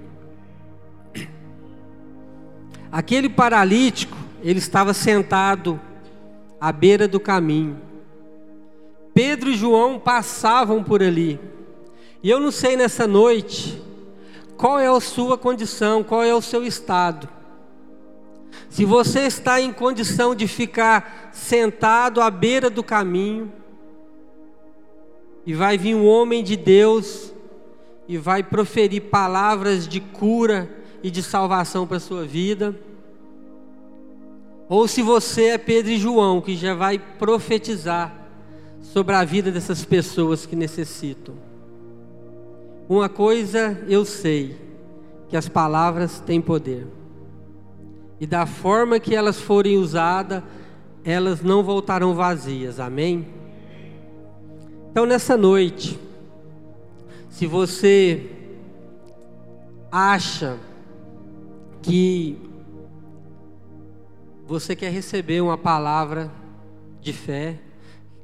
Aquele 2.91 3.30
paralítico, 3.30 4.17
ele 4.41 4.60
estava 4.60 4.93
sentado 4.93 5.80
à 6.60 6.72
beira 6.72 7.08
do 7.08 7.20
caminho. 7.20 7.78
Pedro 9.13 9.50
e 9.50 9.56
João 9.56 10.00
passavam 10.00 10.84
por 10.84 11.04
ali. 11.04 11.39
E 12.24 12.30
eu 12.30 12.39
não 12.39 12.52
sei 12.52 12.78
nessa 12.78 13.06
noite 13.06 13.82
qual 14.56 14.80
é 14.80 14.88
a 14.88 15.00
sua 15.00 15.38
condição, 15.38 16.04
qual 16.04 16.24
é 16.24 16.34
o 16.34 16.41
seu 16.41 16.63
estado. 16.63 17.28
Se 18.78 18.86
você 18.86 19.22
está 19.22 19.60
em 19.60 19.74
condição 19.74 20.36
de 20.36 20.48
ficar 20.48 21.32
sentado 21.34 22.22
à 22.22 22.30
beira 22.30 22.70
do 22.70 22.84
caminho, 22.84 23.52
e 25.48 25.52
vai 25.52 25.80
vir 25.80 25.96
um 25.96 26.06
homem 26.06 26.44
de 26.44 26.56
Deus 26.56 27.34
e 28.08 28.19
vai 28.19 28.44
proferir 28.44 29.10
palavras 29.10 29.88
de 29.88 30.00
cura 30.00 30.69
e 31.02 31.10
de 31.10 31.23
salvação 31.23 31.88
para 31.88 31.98
a 31.98 32.00
sua 32.00 32.23
vida. 32.23 32.80
Ou 34.69 34.88
se 34.88 35.02
você 35.02 35.46
é 35.46 35.58
Pedro 35.58 35.94
e 35.94 35.98
João, 35.98 36.40
que 36.40 36.56
já 36.56 36.75
vai 36.75 37.00
profetizar 37.00 38.15
sobre 38.80 39.15
a 39.15 39.23
vida 39.23 39.52
dessas 39.52 39.84
pessoas 39.86 40.46
que 40.46 40.56
necessitam. 40.56 41.34
Uma 42.88 43.10
coisa 43.10 43.84
eu 43.90 44.06
sei, 44.06 44.56
que 45.30 45.36
as 45.36 45.50
palavras 45.50 46.19
têm 46.19 46.40
poder 46.40 46.86
e 48.20 48.26
da 48.26 48.46
forma 48.46 49.00
que 49.00 49.15
elas 49.15 49.40
forem 49.40 49.78
usadas, 49.78 50.44
elas 51.04 51.42
não 51.42 51.63
voltarão 51.63 52.13
vazias. 52.13 52.80
Amém? 52.80 53.28
Então, 54.92 55.06
nessa 55.06 55.38
noite, 55.38 56.00
se 57.30 57.46
você 57.46 58.32
acha 59.92 60.58
que 61.82 62.38
você 64.46 64.76
quer 64.76 64.92
receber 64.92 65.42
uma 65.42 65.58
palavra 65.58 66.32
de 67.02 67.13
fé, 67.13 67.60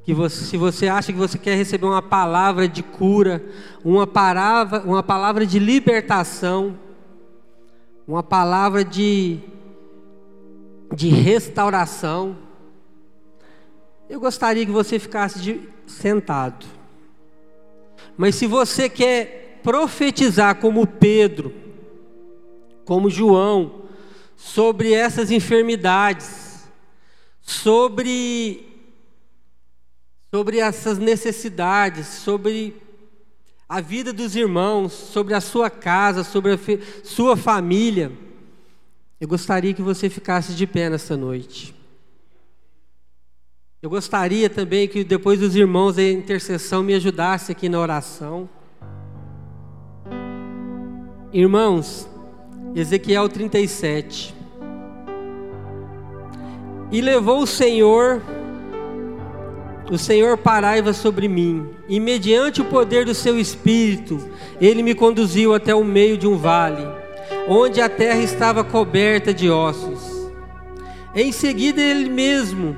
que 0.04 0.12
você, 0.12 0.44
se 0.44 0.56
você 0.56 0.88
acha 0.88 1.12
que 1.12 1.18
você 1.18 1.38
quer 1.38 1.56
receber 1.56 1.86
uma 1.86 2.02
palavra 2.02 2.68
de 2.68 2.82
cura, 2.82 3.42
uma 3.82 4.06
palavra, 4.06 4.82
uma 4.84 5.02
palavra 5.02 5.46
de 5.46 5.58
libertação, 5.58 6.78
uma 8.06 8.22
palavra 8.22 8.84
de, 8.84 9.40
de 10.92 11.08
restauração. 11.08 12.36
Eu 14.08 14.20
gostaria 14.20 14.66
que 14.66 14.72
você 14.72 14.98
ficasse 14.98 15.40
de, 15.40 15.60
sentado. 15.86 16.66
Mas 18.16 18.34
se 18.34 18.46
você 18.46 18.88
quer 18.88 19.60
profetizar 19.62 20.56
como 20.56 20.86
Pedro, 20.86 21.54
como 22.84 23.08
João, 23.10 23.82
sobre 24.36 24.92
essas 24.92 25.30
enfermidades, 25.30 26.68
sobre 27.40 28.70
sobre 30.34 30.58
essas 30.58 30.98
necessidades, 30.98 32.08
sobre 32.08 32.74
a 33.68 33.80
vida 33.80 34.12
dos 34.12 34.34
irmãos, 34.34 34.92
sobre 34.92 35.32
a 35.32 35.40
sua 35.40 35.70
casa, 35.70 36.24
sobre 36.24 36.54
a 36.54 36.58
sua 37.04 37.36
família. 37.36 38.10
Eu 39.24 39.28
gostaria 39.28 39.72
que 39.72 39.80
você 39.80 40.10
ficasse 40.10 40.52
de 40.52 40.66
pé 40.66 40.90
nessa 40.90 41.16
noite. 41.16 41.74
Eu 43.80 43.88
gostaria 43.88 44.50
também 44.50 44.86
que 44.86 45.02
depois 45.02 45.40
os 45.40 45.56
irmãos 45.56 45.96
da 45.96 46.02
intercessão 46.02 46.82
me 46.82 46.92
ajudassem 46.92 47.56
aqui 47.56 47.66
na 47.66 47.80
oração. 47.80 48.46
Irmãos, 51.32 52.06
Ezequiel 52.74 53.26
37. 53.30 54.34
E 56.92 57.00
levou 57.00 57.44
o 57.44 57.46
Senhor, 57.46 58.20
o 59.90 59.96
Senhor 59.96 60.36
paraiva 60.36 60.92
sobre 60.92 61.28
mim, 61.28 61.70
e 61.88 61.98
mediante 61.98 62.60
o 62.60 62.66
poder 62.66 63.06
do 63.06 63.14
seu 63.14 63.40
espírito, 63.40 64.18
ele 64.60 64.82
me 64.82 64.94
conduziu 64.94 65.54
até 65.54 65.74
o 65.74 65.82
meio 65.82 66.18
de 66.18 66.26
um 66.26 66.36
vale, 66.36 67.03
onde 67.48 67.80
a 67.80 67.88
terra 67.88 68.20
estava 68.20 68.64
coberta 68.64 69.32
de 69.32 69.50
ossos. 69.50 70.30
Em 71.14 71.30
seguida, 71.30 71.80
ele 71.80 72.08
mesmo 72.08 72.76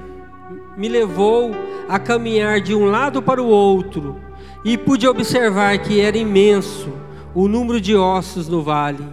me 0.77 0.89
levou 0.89 1.53
a 1.89 1.99
caminhar 1.99 2.61
de 2.61 2.75
um 2.75 2.87
lado 2.87 3.23
para 3.23 3.43
o 3.43 3.47
outro 3.47 4.21
e 4.65 4.77
pude 4.77 5.07
observar 5.07 5.79
que 5.79 6.01
era 6.01 6.19
imenso 6.19 6.93
o 7.35 7.49
número 7.49 7.81
de 7.81 7.95
ossos 7.97 8.49
no 8.49 8.63
vale 8.63 9.05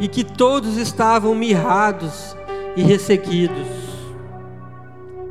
e 0.00 0.08
que 0.08 0.24
todos 0.24 0.76
estavam 0.76 1.34
mirrados 1.34 2.36
e 2.76 2.82
ressequidos. 2.82 3.66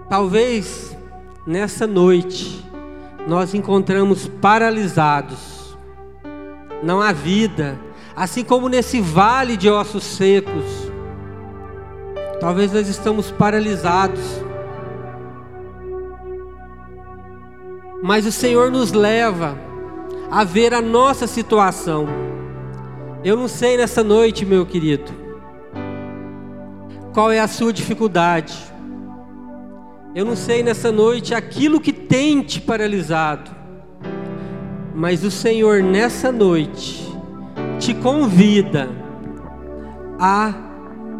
Talvez 0.09 0.97
nessa 1.45 1.85
noite 1.85 2.65
nós 3.27 3.53
encontramos 3.53 4.27
paralisados, 4.27 5.77
não 6.81 7.01
há 7.01 7.11
vida, 7.11 7.79
assim 8.19 8.43
como 8.43 8.69
nesse 8.69 9.01
vale 9.01 9.57
de 9.57 9.69
ossos 9.69 10.03
secos. 10.03 10.91
Talvez 12.39 12.71
nós 12.71 12.87
estamos 12.87 13.31
paralisados 13.31 14.41
mas 18.01 18.25
o 18.25 18.31
Senhor 18.31 18.71
nos 18.71 18.91
leva 18.91 19.57
a 20.31 20.43
ver 20.43 20.73
a 20.73 20.81
nossa 20.81 21.27
situação. 21.27 22.07
Eu 23.23 23.35
não 23.35 23.47
sei 23.47 23.75
nessa 23.75 24.03
noite, 24.03 24.45
meu 24.45 24.65
querido, 24.65 25.11
qual 27.13 27.31
é 27.31 27.39
a 27.39 27.47
sua 27.47 27.73
dificuldade. 27.73 28.57
Eu 30.15 30.25
não 30.25 30.35
sei 30.35 30.63
nessa 30.63 30.91
noite 30.91 31.35
aquilo 31.35 31.79
que 31.79 31.91
tem 31.91 32.41
te 32.41 32.61
paralisado. 32.61 33.51
Mas 34.95 35.23
o 35.23 35.29
Senhor 35.29 35.83
nessa 35.83 36.31
noite 36.31 37.08
te 37.79 37.93
convida 37.93 38.89
a 40.19 40.53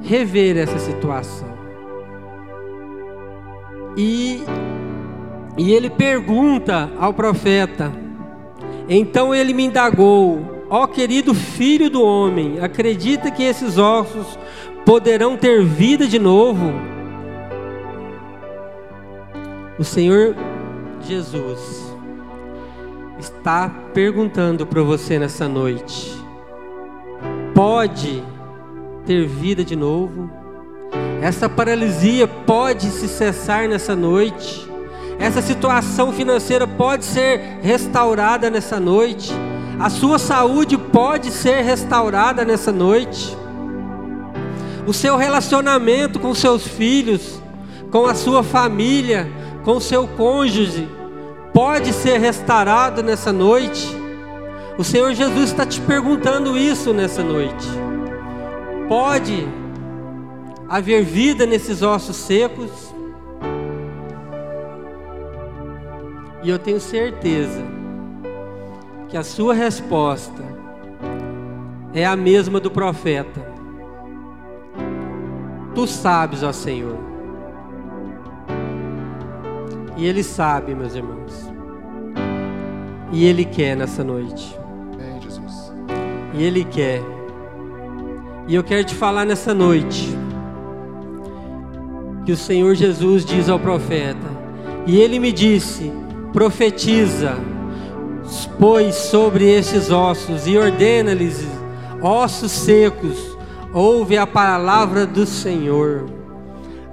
rever 0.02 0.58
essa 0.58 0.78
situação. 0.78 1.50
E 3.98 4.44
e 5.60 5.74
ele 5.74 5.90
pergunta 5.90 6.90
ao 6.98 7.14
profeta: 7.14 7.92
Então 8.88 9.36
ele 9.36 9.54
me 9.54 9.66
indagou: 9.66 10.64
Ó 10.70 10.88
querido 10.88 11.34
filho 11.34 11.90
do 11.90 12.02
homem, 12.02 12.60
acredita 12.62 13.30
que 13.30 13.44
esses 13.44 13.78
ossos 13.78 14.40
poderão 14.86 15.36
ter 15.36 15.64
vida 15.64 16.08
de 16.08 16.18
novo? 16.18 16.72
O 19.78 19.84
Senhor 19.84 20.36
Jesus 21.02 21.94
está 23.18 23.70
perguntando 23.94 24.66
para 24.66 24.82
você 24.82 25.20
nessa 25.20 25.48
noite: 25.48 26.19
pode 27.60 28.24
ter 29.06 29.28
vida 29.28 29.66
de 29.66 29.76
novo? 29.76 30.32
Essa 31.22 31.50
paralisia 31.50 32.26
pode 32.26 32.90
se 32.90 33.06
cessar 33.10 33.68
nessa 33.68 33.98
noite? 33.98 34.66
Essa 35.20 35.42
situação 35.42 36.14
financeira 36.14 36.66
pode 36.66 37.04
ser 37.04 37.60
restaurada 37.62 38.50
nessa 38.50 38.80
noite. 38.80 39.34
A 39.78 39.90
sua 39.90 40.18
saúde 40.18 40.78
pode 40.78 41.32
ser 41.32 41.62
restaurada 41.62 42.46
nessa 42.46 42.72
noite. 42.72 43.38
O 44.88 44.94
seu 44.94 45.18
relacionamento 45.18 46.18
com 46.18 46.34
seus 46.34 46.66
filhos, 46.66 47.42
com 47.92 48.06
a 48.06 48.16
sua 48.16 48.42
família, 48.42 49.30
com 49.66 49.82
seu 49.82 50.08
cônjuge, 50.08 50.88
pode 51.54 51.92
ser 51.92 52.20
restaurado 52.20 53.04
nessa 53.04 53.34
noite. 53.34 53.99
O 54.80 54.84
Senhor 54.86 55.14
Jesus 55.14 55.50
está 55.50 55.66
te 55.66 55.82
perguntando 55.82 56.58
isso 56.58 56.94
nessa 56.94 57.22
noite. 57.22 57.68
Pode 58.88 59.46
haver 60.70 61.04
vida 61.04 61.46
nesses 61.46 61.82
ossos 61.82 62.16
secos? 62.16 62.96
E 66.42 66.50
eu 66.50 66.58
tenho 66.58 66.80
certeza 66.80 67.62
que 69.10 69.18
a 69.18 69.24
sua 69.24 69.54
resposta 69.54 70.42
é 71.94 72.06
a 72.06 72.16
mesma 72.16 72.58
do 72.58 72.72
profeta. 72.72 73.46
Tu 75.76 75.86
sabes, 75.88 76.42
ó 76.42 76.54
Senhor. 76.54 76.98
E 79.98 80.06
Ele 80.06 80.24
sabe, 80.24 80.74
meus 80.74 80.96
irmãos. 80.96 81.52
E 83.12 83.26
Ele 83.26 83.44
quer 83.44 83.76
nessa 83.76 84.06
noite. 84.06 84.58
E 86.40 86.44
Ele 86.44 86.64
quer. 86.64 87.04
E 88.48 88.56
eu 88.56 88.64
quero 88.64 88.86
te 88.86 88.96
falar 88.96 89.26
nessa 89.26 89.54
noite 89.54 90.18
que 92.26 92.32
o 92.32 92.38
Senhor 92.38 92.74
Jesus 92.76 93.26
diz 93.26 93.50
ao 93.50 93.60
profeta. 93.60 94.26
E 94.88 95.02
ele 95.02 95.20
me 95.20 95.34
disse: 95.34 95.92
profetiza, 96.32 97.36
pois 98.58 98.96
sobre 98.96 99.46
estes 99.50 99.92
ossos 99.92 100.48
e 100.48 100.58
ordena-lhes, 100.58 101.46
ossos 102.02 102.54
secos, 102.54 103.38
ouve 103.74 104.18
a 104.18 104.26
palavra 104.26 105.06
do 105.06 105.26
Senhor. 105.26 106.06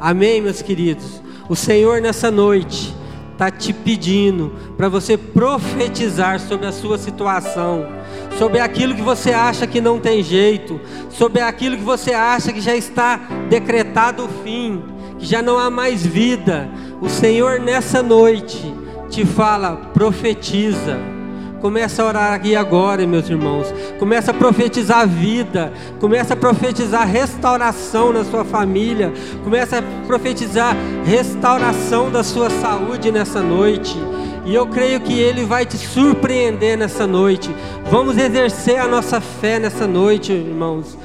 Amém, 0.00 0.42
meus 0.42 0.60
queridos. 0.60 1.22
O 1.48 1.54
Senhor 1.54 2.00
nessa 2.00 2.32
noite 2.32 2.92
está 3.32 3.50
te 3.50 3.72
pedindo 3.72 4.52
para 4.76 4.88
você 4.88 5.16
profetizar 5.16 6.40
sobre 6.40 6.66
a 6.66 6.72
sua 6.72 6.98
situação, 6.98 7.86
sobre 8.38 8.60
aquilo 8.60 8.94
que 8.94 9.02
você 9.02 9.32
acha 9.32 9.66
que 9.66 9.80
não 9.80 9.98
tem 9.98 10.22
jeito, 10.22 10.80
sobre 11.10 11.40
aquilo 11.40 11.76
que 11.76 11.82
você 11.82 12.12
acha 12.12 12.52
que 12.52 12.60
já 12.60 12.74
está 12.74 13.16
decretado 13.48 14.24
o 14.24 14.28
fim, 14.44 14.82
que 15.18 15.26
já 15.26 15.40
não 15.40 15.58
há 15.58 15.70
mais 15.70 16.04
vida. 16.04 16.68
O 17.00 17.08
Senhor 17.08 17.60
nessa 17.60 18.02
noite 18.02 18.74
te 19.08 19.24
fala, 19.24 19.76
profetiza. 19.92 20.98
Começa 21.60 22.02
a 22.02 22.06
orar 22.06 22.32
aqui 22.34 22.54
agora, 22.54 23.06
meus 23.06 23.28
irmãos. 23.28 23.72
Começa 23.98 24.30
a 24.30 24.34
profetizar 24.34 25.08
vida. 25.08 25.72
Começa 25.98 26.34
a 26.34 26.36
profetizar 26.36 27.08
restauração 27.08 28.12
na 28.12 28.24
sua 28.24 28.44
família. 28.44 29.12
Começa 29.42 29.78
a 29.78 29.82
profetizar 30.06 30.76
restauração 31.04 32.10
da 32.10 32.22
sua 32.22 32.50
saúde 32.50 33.10
nessa 33.10 33.40
noite. 33.40 33.96
E 34.46 34.54
eu 34.54 34.66
creio 34.66 35.00
que 35.00 35.12
Ele 35.12 35.44
vai 35.44 35.66
te 35.66 35.76
surpreender 35.76 36.78
nessa 36.78 37.06
noite. 37.06 37.54
Vamos 37.90 38.16
exercer 38.16 38.78
a 38.78 38.86
nossa 38.86 39.20
fé 39.20 39.58
nessa 39.58 39.86
noite, 39.86 40.32
irmãos 40.32 40.96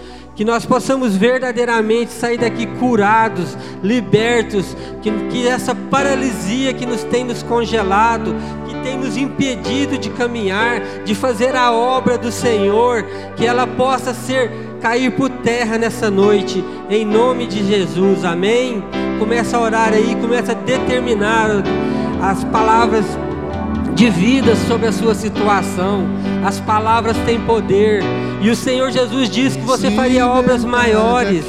que 0.41 0.45
nós 0.45 0.65
possamos 0.65 1.15
verdadeiramente 1.15 2.11
sair 2.11 2.37
daqui 2.37 2.65
curados, 2.65 3.57
libertos, 3.83 4.75
que, 5.01 5.11
que 5.29 5.47
essa 5.47 5.75
paralisia 5.75 6.73
que 6.73 6.85
nos 6.85 7.03
tem 7.03 7.23
nos 7.23 7.43
congelado, 7.43 8.33
que 8.65 8.75
tem 8.81 8.97
nos 8.97 9.17
impedido 9.17 9.97
de 9.97 10.09
caminhar, 10.09 10.81
de 11.03 11.13
fazer 11.13 11.55
a 11.55 11.71
obra 11.71 12.17
do 12.17 12.31
Senhor, 12.31 13.05
que 13.35 13.45
ela 13.45 13.67
possa 13.67 14.13
ser 14.13 14.51
cair 14.81 15.11
por 15.11 15.29
terra 15.29 15.77
nessa 15.77 16.09
noite, 16.09 16.63
em 16.89 17.05
nome 17.05 17.45
de 17.45 17.63
Jesus, 17.63 18.23
amém? 18.25 18.83
Começa 19.19 19.57
a 19.57 19.61
orar 19.61 19.93
aí, 19.93 20.15
começa 20.15 20.53
a 20.53 20.55
determinar 20.55 21.49
as 22.19 22.43
palavras 22.45 23.05
de 24.01 24.09
vida 24.09 24.55
sobre 24.67 24.87
a 24.87 24.91
sua 24.91 25.13
situação. 25.13 26.07
As 26.43 26.59
palavras 26.59 27.15
têm 27.17 27.39
poder. 27.41 28.01
E 28.41 28.49
o 28.49 28.55
Senhor 28.55 28.89
Jesus 28.89 29.29
disse 29.29 29.59
que 29.59 29.63
você 29.63 29.91
faria 29.91 30.27
obras 30.27 30.65
maiores. 30.65 31.45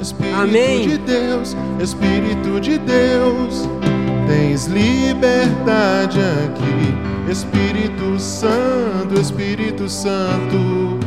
Espírito 0.00 0.40
Amém. 0.40 0.88
de 0.88 0.96
Deus, 0.96 1.54
Espírito 1.78 2.60
de 2.62 2.78
Deus, 2.78 3.68
tens 4.26 4.68
liberdade 4.68 6.18
aqui. 6.18 7.30
Espírito 7.30 8.18
Santo, 8.18 9.20
Espírito 9.20 9.86
Santo, 9.86 10.98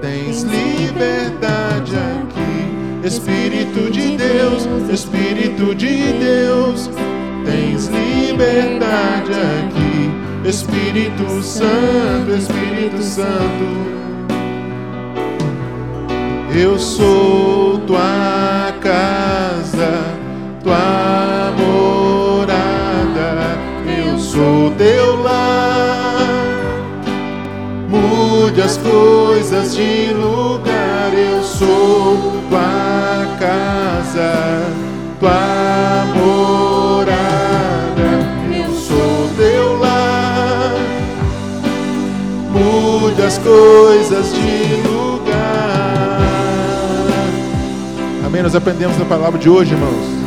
tens 0.00 0.44
liberdade 0.44 1.96
aqui. 1.96 3.04
Espírito 3.04 3.90
de 3.90 4.16
Deus, 4.16 4.64
Espírito 4.92 5.74
de 5.74 6.12
Deus, 6.12 6.88
tens 7.44 7.88
liberdade 8.38 9.32
aqui. 9.32 10.48
Espírito 10.48 11.42
Santo, 11.42 12.30
Espírito 12.38 13.02
Santo. 13.02 13.98
Eu 16.54 16.78
sou 16.78 17.78
tua 17.80 18.72
casa, 18.80 20.14
tua 20.62 21.52
morada, 21.58 23.58
eu 23.86 24.16
sou 24.18 24.70
teu 24.78 25.20
lar. 25.22 26.16
Mude 27.88 28.62
as 28.62 28.78
coisas 28.78 29.74
de 29.74 30.14
lugar, 30.14 31.12
eu 31.12 31.42
sou 31.42 32.38
tua 32.48 33.36
casa, 33.38 33.87
coisas 43.48 44.32
de 44.34 44.88
lugar. 44.88 46.20
Amém? 48.26 48.42
Nós 48.42 48.54
aprendemos 48.54 48.98
na 48.98 49.06
palavra 49.06 49.38
de 49.38 49.48
hoje, 49.48 49.72
irmãos. 49.72 50.18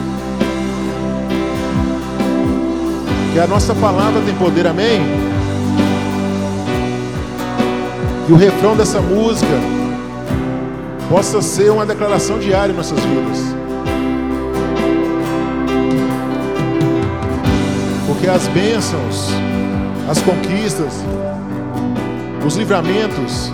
Que 3.34 3.40
a 3.40 3.48
nossa 3.48 3.76
palavra 3.76 4.22
tem 4.26 4.34
poder, 4.36 4.66
amém? 4.66 5.02
Que 8.26 8.34
o 8.34 8.36
refrão 8.36 8.76
dessa 8.76 9.00
música 9.00 9.54
possa 11.08 11.42
ser 11.42 11.72
uma 11.72 11.86
declaração 11.86 12.40
diária 12.40 12.74
em 12.74 12.76
nossas 12.76 13.00
vidas. 13.00 13.40
Porque 18.08 18.28
as 18.28 18.48
bênçãos, 18.48 19.30
as 20.10 20.20
conquistas, 20.22 20.94
os 22.48 22.56
livramentos, 22.56 23.52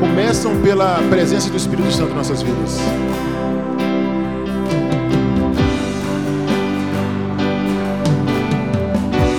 começam 0.00 0.56
pela 0.62 1.00
presença 1.08 1.48
do 1.50 1.56
Espírito 1.56 1.90
Santo 1.92 2.12
em 2.12 2.16
nossas 2.16 2.42
vidas. 2.42 2.78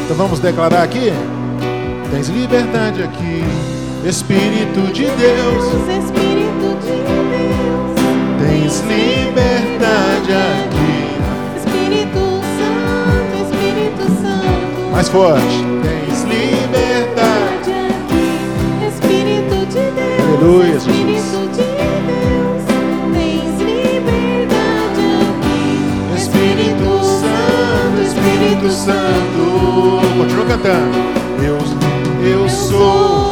Então 0.05 0.16
vamos 0.16 0.39
declarar 0.39 0.84
aqui? 0.84 1.11
Tens 2.11 2.30
liberdade 2.30 3.01
aqui, 3.01 3.43
Espírito 4.07 4.82
de 4.93 5.05
Deus. 5.05 5.66
Espírito 5.89 6.78
de 6.82 6.91
Deus. 7.01 7.24
Tens 8.39 8.82
liberdade 8.82 10.32
aqui. 10.34 10.93
Espírito 11.57 12.20
Santo, 12.59 13.34
Espírito 13.41 14.03
Santo. 14.22 14.91
Mais 14.91 15.09
forte. 15.09 15.66
Tens 15.82 16.12
Aleluia, 20.44 20.74
Jesus. 20.74 20.88
Espírito 20.89 21.48
de 21.52 21.64
Deus, 21.64 22.64
tens 23.14 23.56
liberdade 23.62 25.04
aqui. 25.32 26.18
Espírito 26.18 26.89
Santo, 27.02 28.02
Espírito 28.06 28.70
Santo. 28.70 30.02
Continua 30.18 30.46
cantando. 30.46 30.98
Eu, 31.41 31.58
eu 32.28 32.50
sou. 32.50 33.24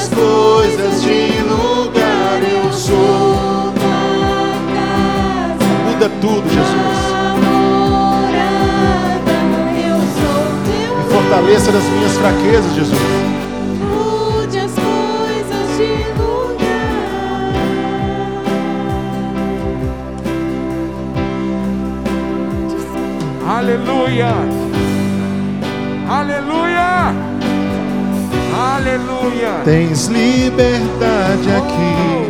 as 0.00 0.08
coisas 0.08 1.02
de 1.02 1.19
tudo, 6.20 6.48
Jesus. 6.48 7.10
Me 10.96 11.04
fortaleça 11.12 11.72
nas 11.72 11.84
minhas 11.84 12.12
fraquezas, 12.12 12.74
Jesus. 12.74 12.98
Mude 13.80 14.58
as 14.58 14.72
coisas 14.72 15.76
de 15.76 15.92
lugar. 16.18 16.90
Aleluia! 23.48 24.34
Aleluia! 26.08 27.14
Aleluia! 28.52 29.62
Tens 29.64 30.06
liberdade 30.06 31.48
aqui, 31.56 32.29